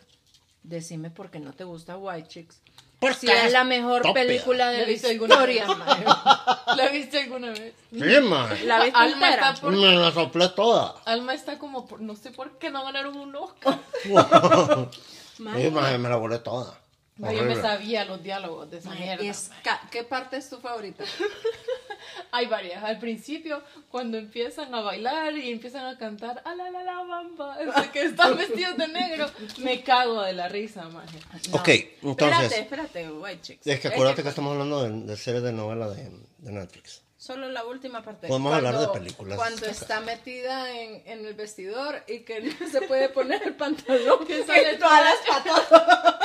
Decime 0.67 1.11
por 1.11 1.31
qué 1.31 1.39
no 1.39 1.53
te 1.53 1.63
gusta 1.65 1.97
White 1.97 2.29
Chicks. 2.29 2.61
Porque 2.99 3.17
Si 3.19 3.27
es 3.29 3.45
es 3.45 3.53
la 3.53 3.63
mejor 3.63 4.03
película 4.15 4.71
de 4.71 4.85
¿La 4.87 4.91
historia. 4.91 5.67
¿La 6.77 6.89
viste 6.91 7.23
alguna 7.23 7.51
vez? 7.51 7.73
Sí, 7.93 7.99
man. 8.23 8.49
¿La 8.67 8.81
viste 8.85 8.99
Alma 8.99 9.29
entera? 9.29 9.51
está 9.51 9.61
por- 9.61 9.73
Me 9.77 9.93
la 9.97 10.11
soplé 10.13 10.49
toda. 10.49 10.95
Alma 11.05 11.35
está 11.35 11.59
como, 11.59 11.87
por- 11.87 12.01
no 12.01 12.17
sé 12.17 12.31
por 12.33 12.59
qué 12.59 12.71
no 12.71 12.83
ganaron 12.85 13.17
un 13.17 13.37
Oscar. 13.37 13.79
Sí, 15.37 15.71
man, 15.71 16.01
me 16.01 16.09
la 16.09 16.17
volé 16.17 16.39
toda. 16.39 16.81
Yo 17.19 17.43
me 17.45 17.57
sabía 17.57 18.05
los 18.05 18.23
diálogos 18.23 18.71
de 18.71 18.79
esa 18.79 18.91
mierda. 18.91 19.25
es 19.25 19.51
¿Qué 19.91 20.05
parte 20.05 20.37
es 20.37 20.51
tu 20.51 20.59
favorita? 20.59 21.05
Hay 22.33 22.47
varias. 22.47 22.85
Al 22.85 22.99
principio, 22.99 23.63
cuando 23.91 24.19
empiezan 24.19 24.75
a 24.75 24.83
bailar 24.83 25.35
y 25.37 25.51
empiezan 25.51 25.87
a 25.87 25.97
cantar, 25.97 26.43
a 26.45 26.55
la 26.55 26.71
la 26.71 26.83
la 26.83 27.03
bamba, 27.05 27.57
que 27.93 28.03
están 28.03 28.37
vestidos 28.37 28.77
de 28.77 28.89
negro, 28.89 29.31
me 29.59 29.83
cago 29.83 30.23
de 30.23 30.35
la 30.35 30.49
risa, 30.49 30.89
maje. 30.89 31.19
Ok, 31.53 31.69
entonces. 32.03 32.53
Espérate, 32.53 32.61
espérate, 32.61 33.11
White 33.11 33.41
Chicks. 33.41 33.67
Es 33.67 33.81
que 33.81 33.89
Es 33.89 33.95
acuérdate 33.95 34.23
que 34.23 34.29
estamos 34.29 34.53
hablando 34.53 34.83
de, 34.83 35.07
de 35.07 35.17
series 35.17 35.43
de 35.43 35.53
novela 35.53 35.89
de, 35.89 36.11
de 36.39 36.53
Netflix. 36.53 37.03
Solo 37.17 37.49
la 37.49 37.65
última 37.65 38.03
parte. 38.03 38.29
Podemos 38.29 38.55
hablar 38.55 38.79
de 38.79 38.89
películas. 38.89 39.37
Cuando 39.39 39.67
está 39.67 40.01
metida 40.01 40.71
en, 40.71 41.03
en 41.07 41.25
el 41.25 41.35
vestidor 41.35 42.05
y 42.07 42.21
que 42.21 42.41
no 42.43 42.69
se 42.71 42.83
puede 42.83 43.09
poner 43.09 43.43
el 43.43 43.55
pantalón 43.55 44.27
que 44.27 44.45
sale 44.45 44.77
todas 44.77 45.03
las 45.03 45.17
patas. 45.27 46.17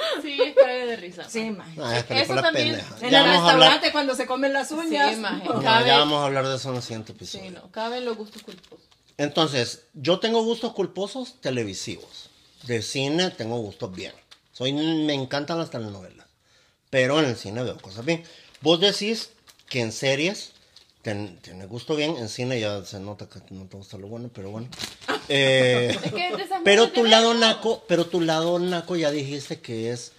Sí, 0.22 0.38
es 0.40 0.54
de 0.56 0.96
risa. 0.96 1.28
Sí, 1.28 1.50
maje. 1.50 1.80
Ah, 1.82 1.98
es 1.98 2.04
Eso 2.10 2.34
también- 2.36 2.68
pendeja. 2.76 2.96
En 3.00 3.10
Ya 3.10 3.20
el 3.22 3.26
vamos 3.30 3.36
a 3.48 3.52
hablar. 3.52 3.56
restaurante 3.70 3.92
cuando 3.92 4.14
se 4.14 4.26
comen 4.26 4.52
las 4.52 4.70
uñas. 4.70 5.10
Sí, 5.14 5.20
maje. 5.20 5.44
No, 5.48 5.62
Cabe- 5.62 5.86
ya 5.86 5.98
vamos 5.98 6.22
a 6.22 6.26
hablar 6.26 6.46
de 6.48 6.56
eso 6.56 6.70
en 6.70 6.76
el 6.76 6.82
siguiente 6.82 7.12
episodio. 7.12 7.44
Sí, 7.44 7.50
no, 7.50 7.70
caben 7.70 8.04
los 8.04 8.16
gustos 8.16 8.42
culposos. 8.42 8.84
Entonces, 9.18 9.82
yo 9.94 10.18
tengo 10.18 10.42
gustos 10.44 10.72
culposos 10.72 11.40
televisivos. 11.40 12.30
De 12.66 12.82
cine 12.82 13.30
tengo 13.30 13.58
gustos 13.58 13.94
bien. 13.94 14.12
Soy, 14.52 14.72
me 14.72 15.14
encantan 15.14 15.58
las 15.58 15.70
telenovelas. 15.70 16.26
Pero 16.90 17.18
en 17.20 17.26
el 17.26 17.36
cine 17.36 17.62
veo 17.62 17.76
cosas 17.78 18.04
bien. 18.04 18.24
Vos 18.62 18.80
decís 18.80 19.30
que 19.68 19.80
en 19.80 19.92
series 19.92 20.52
ten- 21.02 21.38
tienes 21.40 21.68
gusto 21.68 21.94
bien. 21.96 22.16
En 22.16 22.28
cine 22.28 22.58
ya 22.60 22.84
se 22.84 22.98
nota 23.00 23.28
que 23.28 23.40
no 23.50 23.66
te 23.66 23.76
gusta 23.76 23.96
lo 23.96 24.08
bueno, 24.08 24.28
pero 24.34 24.50
bueno. 24.50 24.68
Eh, 25.32 25.96
Es 26.04 26.12
que 26.12 26.36
de 26.36 26.44
pero 26.64 26.90
tu 26.90 27.04
de 27.04 27.08
lado 27.08 27.34
naco, 27.34 27.84
pero 27.88 28.06
tu 28.06 28.20
lado 28.20 28.58
naco 28.58 28.96
ya 28.96 29.10
dijiste 29.10 29.60
que 29.60 29.90
es 29.92 30.12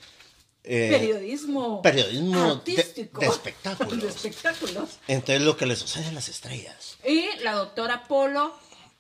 eh, 0.64 0.90
Periodismo. 0.92 1.82
periodismo 1.82 2.40
de- 2.46 2.52
artístico. 2.52 3.20
de 3.22 3.28
espectáculos. 3.28 4.02
De 4.02 4.08
espectáculos. 4.08 4.90
entonces 5.08 5.42
lo 5.42 5.58
que 5.58 5.66
le 5.66 5.76
sucede 5.76 6.08
a 6.08 6.12
las 6.12 6.30
estrellas. 6.30 6.98
Y 7.06 7.26
la 7.44 7.54
doctora 7.54 8.04
Polo. 8.08 8.54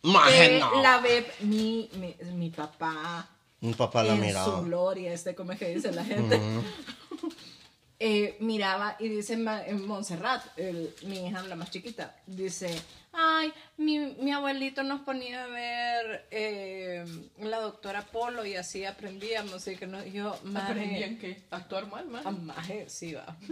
Maje, 0.03 0.49
que 0.49 0.59
no. 0.59 0.81
la 0.81 0.97
ve 0.97 1.31
mi, 1.41 1.87
mi, 1.93 2.15
mi 2.33 2.49
papá. 2.49 3.29
Mi 3.59 3.73
papá 3.75 4.03
la 4.03 4.13
en 4.15 4.21
miraba. 4.21 4.57
su 4.57 4.63
gloria, 4.65 5.13
este, 5.13 5.35
como 5.35 5.51
es 5.51 5.59
que 5.59 5.69
dice 5.75 5.91
la 5.91 6.03
gente. 6.03 6.41
Eh, 8.03 8.35
miraba 8.39 8.95
y 8.99 9.09
dice 9.09 9.33
en 9.33 9.85
Montserrat, 9.85 10.43
el- 10.57 10.91
mi 11.03 11.27
hija 11.27 11.43
la 11.43 11.55
más 11.55 11.69
chiquita, 11.69 12.15
dice, 12.25 12.73
ay, 13.13 13.53
mi, 13.77 13.99
mi 13.99 14.31
abuelito 14.31 14.81
nos 14.81 15.01
ponía 15.01 15.43
a 15.43 15.47
ver 15.47 16.27
eh, 16.31 17.05
la 17.41 17.59
doctora 17.59 18.01
Polo 18.07 18.43
y 18.43 18.55
así 18.55 18.85
aprendíamos 18.85 19.67
y 19.67 19.75
que 19.75 19.85
no, 19.85 20.03
yo, 20.03 20.35
maje, 20.45 20.71
Aprendían 20.71 21.17
que 21.19 21.43
actuar 21.51 21.85
mal, 21.91 22.07
man. 22.07 22.23
ah, 22.25 22.31
maje, 22.31 22.89
sí 22.89 23.13
va. 23.13 23.37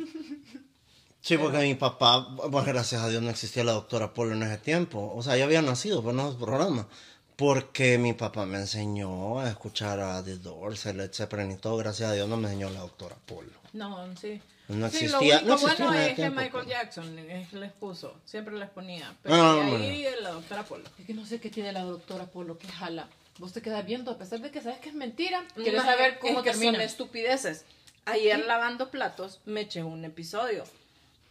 Sí, 1.21 1.37
porque 1.37 1.57
mi 1.59 1.75
papá, 1.75 2.33
pues 2.49 2.65
gracias 2.65 3.01
a 3.01 3.09
Dios 3.09 3.21
no 3.21 3.29
existía 3.29 3.65
la 3.65 3.73
doctora 3.73 4.13
Polo 4.13 4.33
en 4.33 4.41
ese 4.43 4.57
tiempo. 4.57 5.11
O 5.13 5.21
sea, 5.21 5.35
ya 5.35 5.43
había 5.43 5.61
nacido, 5.61 6.01
pero 6.01 6.13
no 6.13 6.29
el 6.31 6.37
programa. 6.37 6.87
Porque 7.35 7.97
mi 7.97 8.13
papá 8.13 8.45
me 8.45 8.57
enseñó 8.57 9.39
a 9.41 9.49
escuchar 9.49 9.99
a 9.99 10.23
The 10.23 10.37
Doors, 10.37 10.85
el 10.85 10.95
Led 10.97 11.11
Zeppelin 11.13 11.51
y 11.51 11.57
todo. 11.57 11.75
Gracias 11.75 12.09
a 12.09 12.13
Dios 12.13 12.29
no 12.29 12.37
me 12.37 12.47
enseñó 12.47 12.69
la 12.69 12.79
doctora 12.79 13.17
Polo. 13.25 13.58
No, 13.73 14.15
sí. 14.17 14.41
No 14.67 14.89
Sí, 14.89 15.05
existía- 15.05 15.41
lo 15.41 15.47
no 15.47 15.53
único 15.53 15.65
existía 15.67 15.85
bueno 15.87 15.99
es 15.99 16.15
que 16.15 16.29
Michael. 16.29 16.67
Jackson 16.67 17.19
es- 17.19 17.53
les 17.53 17.71
puso, 17.71 18.15
siempre 18.25 18.55
les 18.57 18.69
ponía. 18.69 19.15
Pero 19.23 19.35
No, 19.35 19.55
de 19.55 19.63
no, 19.63 19.75
ahí 19.77 20.05
la 20.21 20.29
doctora 20.31 20.63
Polo. 20.63 20.83
Es 20.99 21.05
que 21.05 21.13
no 21.13 21.25
sé 21.25 21.39
qué 21.39 21.49
tiene 21.49 21.71
la 21.71 21.81
doctora 21.83 22.25
Polo 22.25 22.57
que 22.57 22.67
jala. 22.67 23.07
Vos 23.39 23.53
te 23.53 23.61
quedas 23.61 23.85
viendo, 23.85 24.11
a 24.11 24.17
pesar 24.17 24.41
de 24.41 24.51
que 24.51 24.61
sabes 24.61 24.79
que 24.79 24.89
es 24.89 24.95
mentira. 24.95 25.43
Quieres 25.55 25.83
Maje, 25.83 25.91
saber 25.91 26.19
cómo 26.19 26.39
es 26.39 26.43
que 26.43 26.51
termina. 26.51 26.73
Son 26.73 26.81
estupideces. 26.81 27.65
Ayer 28.05 28.39
lavando 28.45 28.89
platos 28.91 29.39
me 29.45 29.61
eché 29.61 29.81
un 29.83 30.03
episodio 30.05 30.63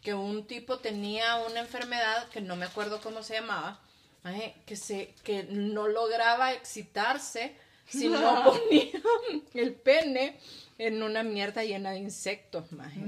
que 0.02 0.14
un 0.14 0.46
tipo 0.46 0.78
tenía 0.78 1.36
una 1.36 1.60
enfermedad 1.60 2.28
que 2.28 2.40
no 2.40 2.56
me 2.56 2.66
acuerdo 2.66 3.00
cómo 3.00 3.22
se 3.22 3.34
llamaba, 3.34 3.80
que 4.66 4.76
se 4.76 5.14
que 5.24 5.44
no 5.44 5.88
lograba 5.88 6.52
excitarse 6.52 7.54
si 7.88 8.08
no 8.08 8.18
ponía 8.44 9.00
el 9.54 9.72
pene 9.74 10.38
en 10.78 11.02
una 11.02 11.22
mierda 11.24 11.64
llena 11.64 11.90
de 11.90 11.98
insectos, 11.98 12.70
maje. 12.72 13.00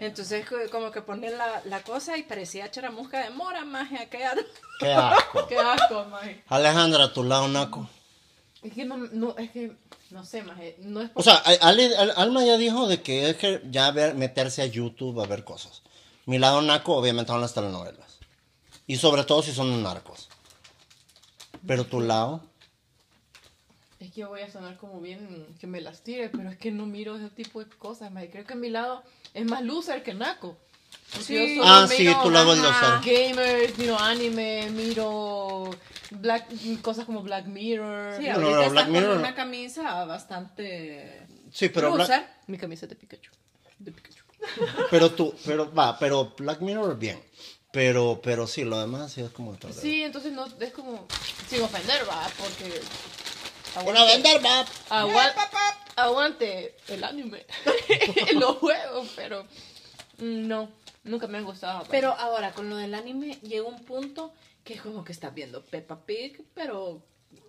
Entonces 0.00 0.46
co- 0.46 0.56
como 0.70 0.90
que 0.90 1.00
pone 1.00 1.30
la, 1.30 1.62
la 1.64 1.82
cosa 1.82 2.16
y 2.18 2.22
parecía 2.22 2.70
charamusca 2.70 3.24
de 3.24 3.30
mora, 3.30 3.64
maje, 3.64 3.96
aquella. 3.98 4.34
¡Qué 4.78 4.92
asco! 4.92 5.46
Qué 5.48 5.56
asco, 5.58 6.04
maje. 6.04 6.42
Alejandra, 6.48 7.12
tu 7.12 7.24
lado 7.24 7.48
naco. 7.48 7.88
Es 8.62 8.72
que 8.74 8.84
no, 8.84 8.96
no, 8.96 9.34
es 9.38 9.50
que, 9.50 9.72
no 10.10 10.24
sé, 10.24 10.42
maje. 10.42 10.76
No 10.80 11.00
es 11.02 11.10
O 11.14 11.22
sea, 11.22 11.34
a- 11.36 11.68
Ale- 11.68 11.96
Al- 11.96 12.12
Alma 12.16 12.44
ya 12.44 12.56
dijo 12.58 12.86
de 12.86 13.00
que 13.02 13.30
es 13.30 13.36
que 13.36 13.62
ya 13.70 13.90
ver, 13.90 14.14
meterse 14.14 14.60
a 14.62 14.66
YouTube 14.66 15.20
a 15.22 15.26
ver 15.26 15.44
cosas. 15.44 15.82
Mi 16.26 16.38
lado 16.38 16.60
naco, 16.62 16.94
obviamente, 16.96 17.32
son 17.32 17.40
las 17.40 17.54
telenovelas. 17.54 18.18
Y 18.86 18.96
sobre 18.96 19.24
todo 19.24 19.42
si 19.42 19.52
son 19.52 19.82
narcos. 19.82 20.28
Pero 21.66 21.84
tu 21.84 22.00
lado... 22.00 22.42
Es 24.04 24.12
que 24.12 24.20
yo 24.20 24.28
voy 24.28 24.40
a 24.42 24.50
sonar 24.50 24.76
como 24.76 25.00
bien 25.00 25.46
que 25.60 25.66
me 25.66 25.80
las 25.80 26.02
tire, 26.02 26.28
pero 26.28 26.50
es 26.50 26.56
que 26.58 26.70
no 26.70 26.86
miro 26.86 27.16
ese 27.16 27.30
tipo 27.30 27.60
de 27.64 27.66
cosas, 27.78 28.10
maje. 28.12 28.30
Creo 28.30 28.44
que 28.44 28.54
mi 28.54 28.68
lado 28.70 29.02
es 29.32 29.44
más 29.46 29.62
loser 29.62 30.02
que 30.02 30.14
naco. 30.14 30.56
Sí. 31.20 31.34
yo 31.34 31.62
solo 31.62 31.74
Ah, 31.74 31.86
sí, 31.88 32.02
miro, 32.04 32.22
tu 32.22 32.30
lado 32.30 32.54
es 32.54 32.60
ajá, 32.60 32.96
loser. 32.96 33.12
Gamers, 33.34 33.78
miro 33.78 33.98
anime, 33.98 34.70
miro 34.70 35.70
black, 36.10 36.46
cosas 36.82 37.04
como 37.04 37.22
Black 37.22 37.46
Mirror. 37.46 38.16
Sí, 38.16 38.24
No, 38.28 38.34
ahorita 38.34 38.50
no, 38.50 38.60
está 38.62 38.68
Black 38.70 38.84
con 38.86 38.92
Mirror- 38.94 39.18
una 39.18 39.34
camisa 39.34 40.04
bastante 40.04 41.26
Sí, 41.52 41.68
pero... 41.68 41.92
Black- 41.92 42.08
loser. 42.08 42.26
Mi 42.46 42.58
camisa 42.58 42.86
de 42.86 42.94
Pikachu. 42.96 43.30
De 43.78 43.92
Pikachu. 43.92 44.22
Pero 44.90 45.10
tú, 45.12 45.34
pero 45.46 45.72
va, 45.72 45.98
pero 45.98 46.34
Black 46.36 46.60
Mirror 46.60 46.98
bien. 46.98 47.18
Pero, 47.72 48.20
pero 48.22 48.46
sí, 48.46 48.62
lo 48.62 48.78
demás 48.78 49.10
sí 49.12 49.22
es 49.22 49.30
como. 49.30 49.56
Sí, 49.72 50.02
entonces 50.02 50.32
no, 50.32 50.46
es 50.60 50.72
como, 50.72 51.06
sin 51.48 51.62
ofender, 51.62 52.02
va, 52.08 52.28
porque... 52.38 52.80
Bueno, 53.82 54.06
vender, 54.06 54.44
va. 54.44 54.64
Agua- 54.90 55.34
aguante 55.96 56.76
el 56.88 57.04
anime, 57.04 57.44
los 58.34 58.56
juegos, 58.58 59.08
pero 59.16 59.46
no, 60.18 60.70
nunca 61.04 61.26
me 61.26 61.38
han 61.38 61.44
gustado. 61.44 61.78
pues. 61.80 61.90
Pero 61.90 62.12
ahora, 62.12 62.52
con 62.52 62.68
lo 62.70 62.76
del 62.76 62.94
anime, 62.94 63.38
llega 63.42 63.66
un 63.66 63.84
punto 63.84 64.32
que 64.64 64.74
es 64.74 64.80
como 64.82 65.04
que 65.04 65.12
estás 65.12 65.34
viendo 65.34 65.62
Peppa 65.62 66.04
Pig, 66.06 66.42
pero, 66.54 67.02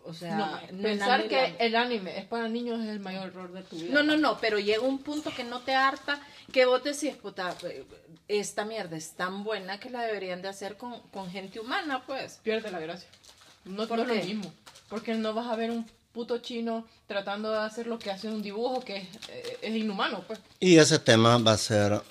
o 0.03 0.13
sea... 0.13 0.35
no, 0.35 0.81
pensar 0.81 1.27
que 1.27 1.55
el 1.59 1.75
anime 1.75 2.19
es 2.19 2.25
para 2.25 2.47
niños 2.49 2.81
es 2.81 2.89
el 2.89 2.99
mayor 2.99 3.27
error 3.27 3.51
de 3.53 3.63
tu 3.63 3.77
vida. 3.77 3.93
No, 3.93 4.03
no, 4.03 4.17
no, 4.17 4.37
pero 4.39 4.59
llega 4.59 4.81
un 4.81 4.99
punto 4.99 5.31
que 5.33 5.43
no 5.43 5.61
te 5.61 5.73
harta, 5.73 6.19
que 6.51 6.65
vos 6.65 6.83
decís, 6.83 7.15
puta, 7.15 7.55
eh, 7.63 7.85
esta 8.27 8.65
mierda 8.65 8.97
es 8.97 9.13
tan 9.15 9.43
buena 9.43 9.79
que 9.79 9.89
la 9.89 10.01
deberían 10.01 10.41
de 10.41 10.49
hacer 10.49 10.75
con, 10.77 10.99
con 11.09 11.31
gente 11.31 11.59
humana, 11.59 12.03
pues. 12.05 12.39
Pierde 12.43 12.69
la 12.71 12.79
gracia. 12.79 13.07
No, 13.63 13.87
¿Por 13.87 13.97
no 13.97 14.03
es 14.03 14.09
lo 14.09 14.15
mismo. 14.25 14.53
Porque 14.89 15.13
no 15.15 15.33
vas 15.33 15.47
a 15.47 15.55
ver 15.55 15.71
un 15.71 15.89
puto 16.15 16.37
chino 16.37 16.87
tratando 17.07 17.51
de 17.51 17.59
hacer 17.59 17.87
lo 17.87 17.99
que 17.99 18.09
hace 18.09 18.29
un 18.29 18.41
dibujo 18.41 18.79
que 18.79 18.97
es, 18.97 19.03
eh, 19.29 19.57
es 19.61 19.75
inhumano, 19.75 20.23
pues. 20.25 20.39
Y 20.61 20.77
ese 20.77 20.97
tema 20.97 21.37
va 21.37 21.51
a 21.51 21.57
ser 21.57 22.01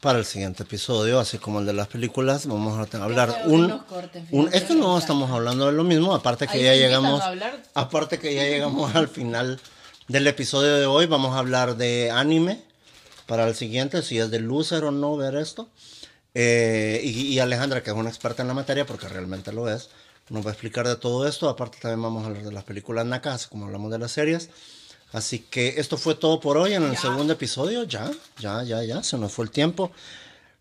para 0.00 0.18
el 0.18 0.24
siguiente 0.24 0.64
episodio, 0.64 1.20
así 1.20 1.38
como 1.38 1.60
el 1.60 1.66
de 1.66 1.72
las 1.72 1.86
películas. 1.86 2.46
Vamos 2.46 2.76
a 2.76 3.02
hablar 3.02 3.44
un, 3.46 3.68
nos 3.68 3.84
corten, 3.84 4.26
un 4.32 4.46
fíjate, 4.46 4.58
es 4.58 4.64
que 4.64 4.74
no 4.74 4.98
estamos 4.98 5.30
hablando 5.30 5.66
de 5.66 5.72
lo 5.72 5.84
mismo, 5.84 6.14
aparte 6.14 6.46
que 6.48 6.58
Ahí 6.58 6.64
ya 6.64 6.74
llegamos 6.74 7.22
aparte 7.72 8.18
que 8.18 8.34
ya 8.34 8.42
llegamos 8.48 8.94
al 8.94 9.08
final 9.08 9.60
del 10.08 10.26
episodio 10.26 10.74
de 10.74 10.86
hoy, 10.86 11.06
vamos 11.06 11.34
a 11.34 11.38
hablar 11.38 11.76
de 11.76 12.10
anime 12.10 12.62
para 13.26 13.46
el 13.48 13.54
siguiente, 13.54 14.02
si 14.02 14.18
es 14.18 14.30
de 14.30 14.40
loser 14.40 14.84
o 14.84 14.90
no 14.90 15.16
ver 15.16 15.36
esto. 15.36 15.68
Eh, 16.34 17.00
y, 17.02 17.28
y 17.28 17.38
Alejandra, 17.38 17.82
que 17.82 17.90
es 17.90 17.96
una 17.96 18.10
experta 18.10 18.42
en 18.42 18.48
la 18.48 18.54
materia, 18.54 18.84
porque 18.84 19.08
realmente 19.08 19.52
lo 19.52 19.70
es, 19.70 19.88
nos 20.28 20.44
va 20.44 20.50
a 20.50 20.52
explicar 20.52 20.86
de 20.86 20.96
todo 20.96 21.26
esto. 21.26 21.48
Aparte 21.48 21.78
también 21.80 22.02
vamos 22.02 22.24
a 22.24 22.26
hablar 22.26 22.42
de 22.44 22.52
las 22.52 22.64
películas 22.64 23.06
nacas, 23.06 23.46
como 23.46 23.66
hablamos 23.66 23.90
de 23.92 23.98
las 23.98 24.12
series. 24.12 24.50
Así 25.12 25.38
que 25.38 25.74
esto 25.78 25.96
fue 25.96 26.14
todo 26.16 26.40
por 26.40 26.56
hoy 26.56 26.74
en 26.74 26.82
el 26.82 26.92
Ya. 26.92 27.00
segundo 27.00 27.32
episodio. 27.32 27.84
Ya, 27.84 28.10
ya, 28.38 28.62
ya, 28.64 28.82
ya, 28.82 29.02
se 29.02 29.16
nos 29.18 29.32
fue 29.32 29.44
el 29.44 29.50
tiempo. 29.50 29.92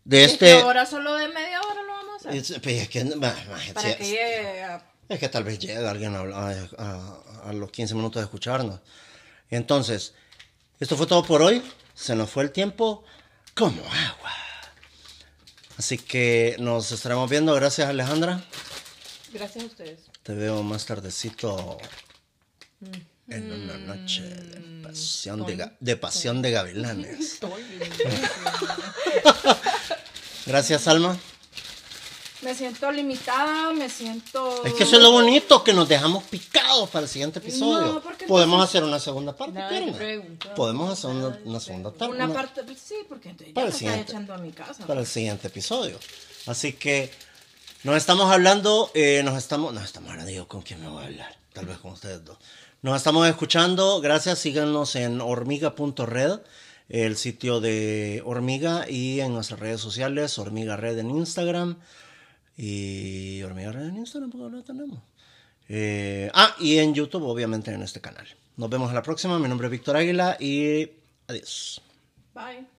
De 0.04 0.24
Es 0.24 0.34
este... 0.34 0.46
que 0.46 0.62
ahora 0.62 0.86
solo 0.86 1.14
de 1.16 1.28
media 1.30 1.60
hora 1.62 1.82
lo 1.82 1.88
vamos 1.94 2.26
a 2.26 2.30
hacer. 2.30 2.36
es, 2.36 2.60
pues, 2.62 2.82
es 2.84 2.90
que, 2.90 3.04
ma- 3.06 3.16
ma- 3.50 3.74
para 3.74 3.96
que 3.98 4.04
llegue 4.04 4.64
a- 4.64 4.86
es 5.10 5.20
que 5.20 5.30
tal 5.30 5.44
vez 5.44 5.58
llegue 5.60 5.78
alguien 5.88 6.16
a- 6.16 6.22
a- 6.78 7.50
a 7.50 7.54
los 7.54 7.72
15 7.72 7.96
minutos 7.96 8.20
de 8.22 8.26
escucharnos. 8.26 8.80
Entonces, 9.50 10.14
esto 10.80 10.96
fue 10.96 11.08
todo 11.08 11.24
por 11.26 11.42
hoy. 11.42 11.62
Se 11.96 12.16
nos 12.16 12.30
fue 12.30 12.44
el 12.44 12.52
tiempo 12.52 13.04
como 13.56 13.82
agua. 13.82 14.32
Así 15.78 15.98
que 15.98 16.56
nos 16.60 16.92
estaremos 16.92 17.30
viendo. 17.30 17.54
Gracias, 17.56 17.88
Alejandra. 17.90 18.44
Gracias 19.36 19.64
a 19.64 19.68
ustedes. 19.68 20.00
Te 20.24 20.34
veo 20.34 20.64
más 20.64 20.86
tardecito 20.86 21.78
en 23.28 23.52
una 23.52 23.78
noche 23.78 24.22
de 24.24 24.82
pasión 24.84 25.46
de, 25.46 25.58
ga- 25.58 25.76
de, 25.80 25.98
pasión 25.98 26.42
de 26.42 26.52
gavilanes. 26.52 27.40
Gracias, 30.46 30.88
Alma. 30.88 31.18
Me 32.42 32.54
siento 32.54 32.92
limitada, 32.92 33.74
me 33.74 33.90
siento... 33.90 34.64
Es 34.66 34.74
que 34.74 34.84
eso 34.84 34.98
es 34.98 35.02
lo 35.02 35.10
bonito, 35.12 35.64
que 35.64 35.74
nos 35.74 35.90
dejamos 35.90 36.24
picados 36.26 36.90
para 36.92 37.04
el 37.04 37.10
siguiente 37.10 37.40
episodio. 37.40 37.94
No, 37.94 38.02
porque 38.02 38.28
Podemos 38.28 38.56
entonces- 38.58 38.70
hacer 38.76 38.84
una 38.84 39.00
segunda 39.00 39.36
parte, 39.36 39.60
preguntó. 39.98 40.54
Podemos 40.54 40.92
hacer 40.92 41.10
una, 41.10 41.40
una 41.44 41.60
segunda 41.60 41.92
parte. 41.92 42.14
Una 42.16 42.26
una- 42.26 42.34
parte, 42.34 42.62
sí, 42.78 42.96
porque 43.10 43.30
entonces 43.30 43.48
ya 43.48 43.54
Para 43.56 43.66
me 43.68 43.72
el 43.72 43.78
siguiente. 43.78 44.12
echando 44.12 44.34
a 44.34 44.38
mi 44.38 44.52
casa. 44.52 44.86
para 44.86 45.00
el 45.00 45.08
siguiente 45.08 45.48
episodio. 45.48 45.98
Así 46.46 46.74
que 46.74 47.12
nos 47.86 47.98
estamos 47.98 48.32
hablando, 48.32 48.90
eh, 48.96 49.22
nos 49.24 49.38
estamos, 49.38 49.72
nos 49.72 49.84
estamos 49.84 50.10
hablando, 50.10 50.32
digo, 50.32 50.48
¿con 50.48 50.64
quién 50.64 50.82
me 50.82 50.90
voy 50.90 51.04
a 51.04 51.06
hablar? 51.06 51.38
Tal 51.54 51.68
vez 51.68 51.78
con 51.78 51.92
ustedes 51.92 52.26
dos. 52.26 52.40
Nos 52.82 52.98
estamos 52.98 53.28
escuchando, 53.28 54.02
gracias, 54.02 54.40
síganos 54.40 54.96
en 54.96 55.22
hormiga.red, 55.22 56.40
el 56.90 57.16
sitio 57.16 57.62
de 57.62 58.24
Hormiga 58.26 58.90
y 58.90 59.20
en 59.20 59.34
nuestras 59.34 59.60
redes 59.60 59.82
sociales, 59.82 60.40
Hormiga 60.40 60.76
Red 60.76 60.98
en 60.98 61.12
Instagram 61.12 61.78
y 62.58 63.44
Hormiga 63.44 63.72
Red 63.72 63.90
en 63.90 63.98
Instagram, 63.98 64.32
porque 64.32 64.44
no 64.50 64.58
lo 64.58 64.64
tenemos. 64.64 65.00
Eh, 65.70 66.32
ah, 66.34 66.56
y 66.60 66.80
en 66.80 66.96
YouTube, 66.96 67.24
obviamente, 67.24 67.72
en 67.72 67.84
este 67.84 68.02
canal. 68.02 68.26
Nos 68.58 68.70
vemos 68.72 68.90
a 68.90 68.96
la 68.96 69.04
próxima. 69.04 69.38
Mi 69.38 69.48
nombre 69.48 69.68
es 69.68 69.72
Víctor 69.72 69.96
Águila 69.96 70.38
y 70.40 70.90
adiós. 71.28 71.84
Bye. 72.34 72.66